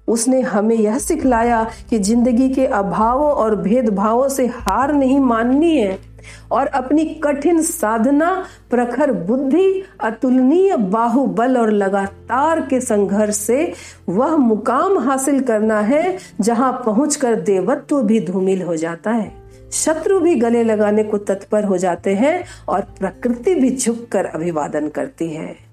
उसने 0.08 0.40
हमें 0.40 0.76
यह 0.76 0.98
सिखलाया 0.98 1.62
कि 1.90 1.98
ज़िंदगी 1.98 2.48
के 2.48 2.66
अभावों 2.66 3.30
और 3.32 3.56
भेदभावों 3.56 4.28
से 4.28 4.46
हार 4.46 4.92
नहीं 4.92 5.18
माननी 5.20 5.76
है। 5.76 5.98
और 6.52 6.66
अपनी 6.66 7.04
कठिन 7.04 7.62
साधना, 7.62 8.46
प्रखर 8.70 9.12
बुद्धि, 9.12 9.82
अतुलनीय 10.00 10.76
बाहुबल 10.76 11.56
और 11.58 11.70
लगातार 11.70 12.60
के 12.60 12.80
संघर्ष 12.80 13.36
से 13.36 13.72
वह 14.08 14.36
मुकाम 14.36 14.98
हासिल 14.98 15.40
करना 15.40 15.80
है, 15.80 16.18
जहाँ 16.40 16.82
पहुंचकर 16.86 17.34
देवत्व 17.34 18.02
भी 18.02 18.20
धूमिल 18.20 18.62
हो 18.62 18.76
जाता 18.76 19.10
है। 19.10 19.42
शत्रु 19.72 20.20
भी 20.20 20.34
गले 20.34 20.64
लगाने 20.64 21.04
को 21.04 21.18
तत्पर 21.18 21.64
हो 21.64 21.76
जाते 21.76 22.14
हैं 22.14 22.44
और 22.68 22.80
प्रकृति 22.80 23.54
भी 23.54 23.76
झुककर 23.76 24.24
अभिवादन 24.24 24.88
करती 24.88 25.28
है। 25.28 25.72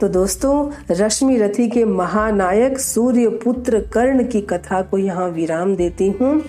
तो 0.00 0.08
दोस्तों, 0.08 0.70
रश्मि 0.90 1.36
रथी 1.36 1.68
के 1.68 1.84
महानायक 1.84 2.78
सूर्य 2.78 3.28
पुत्र 3.28 3.80
कर्ण 3.80 4.24
की 4.24 4.40
कथा 4.40 4.82
को 4.82 4.98
यहाँ 4.98 5.28
विराम 5.28 5.76
देती 5.76 6.10
हूँ। 6.10 6.42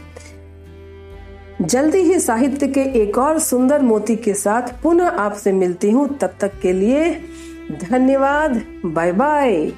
जल्दी 1.62 1.98
ही 1.98 2.20
साहित्य 2.20 2.68
के 2.68 2.82
एक 2.82 3.18
और 3.18 3.39
सुंदर 3.39 3.82
मोती 3.82 4.16
के 4.16 4.34
साथ 4.34 4.62
पुनः 4.84 5.08
आपसे 5.08 5.52
मिलती 5.52 5.92
हूँ। 5.92 6.18
तब 6.18 6.36
तक 6.39 6.52
के 6.62 6.74
लिए 6.74 7.22
धन्यवाद। 7.89 8.62
Bye 8.86 9.12
bye. 9.12 9.72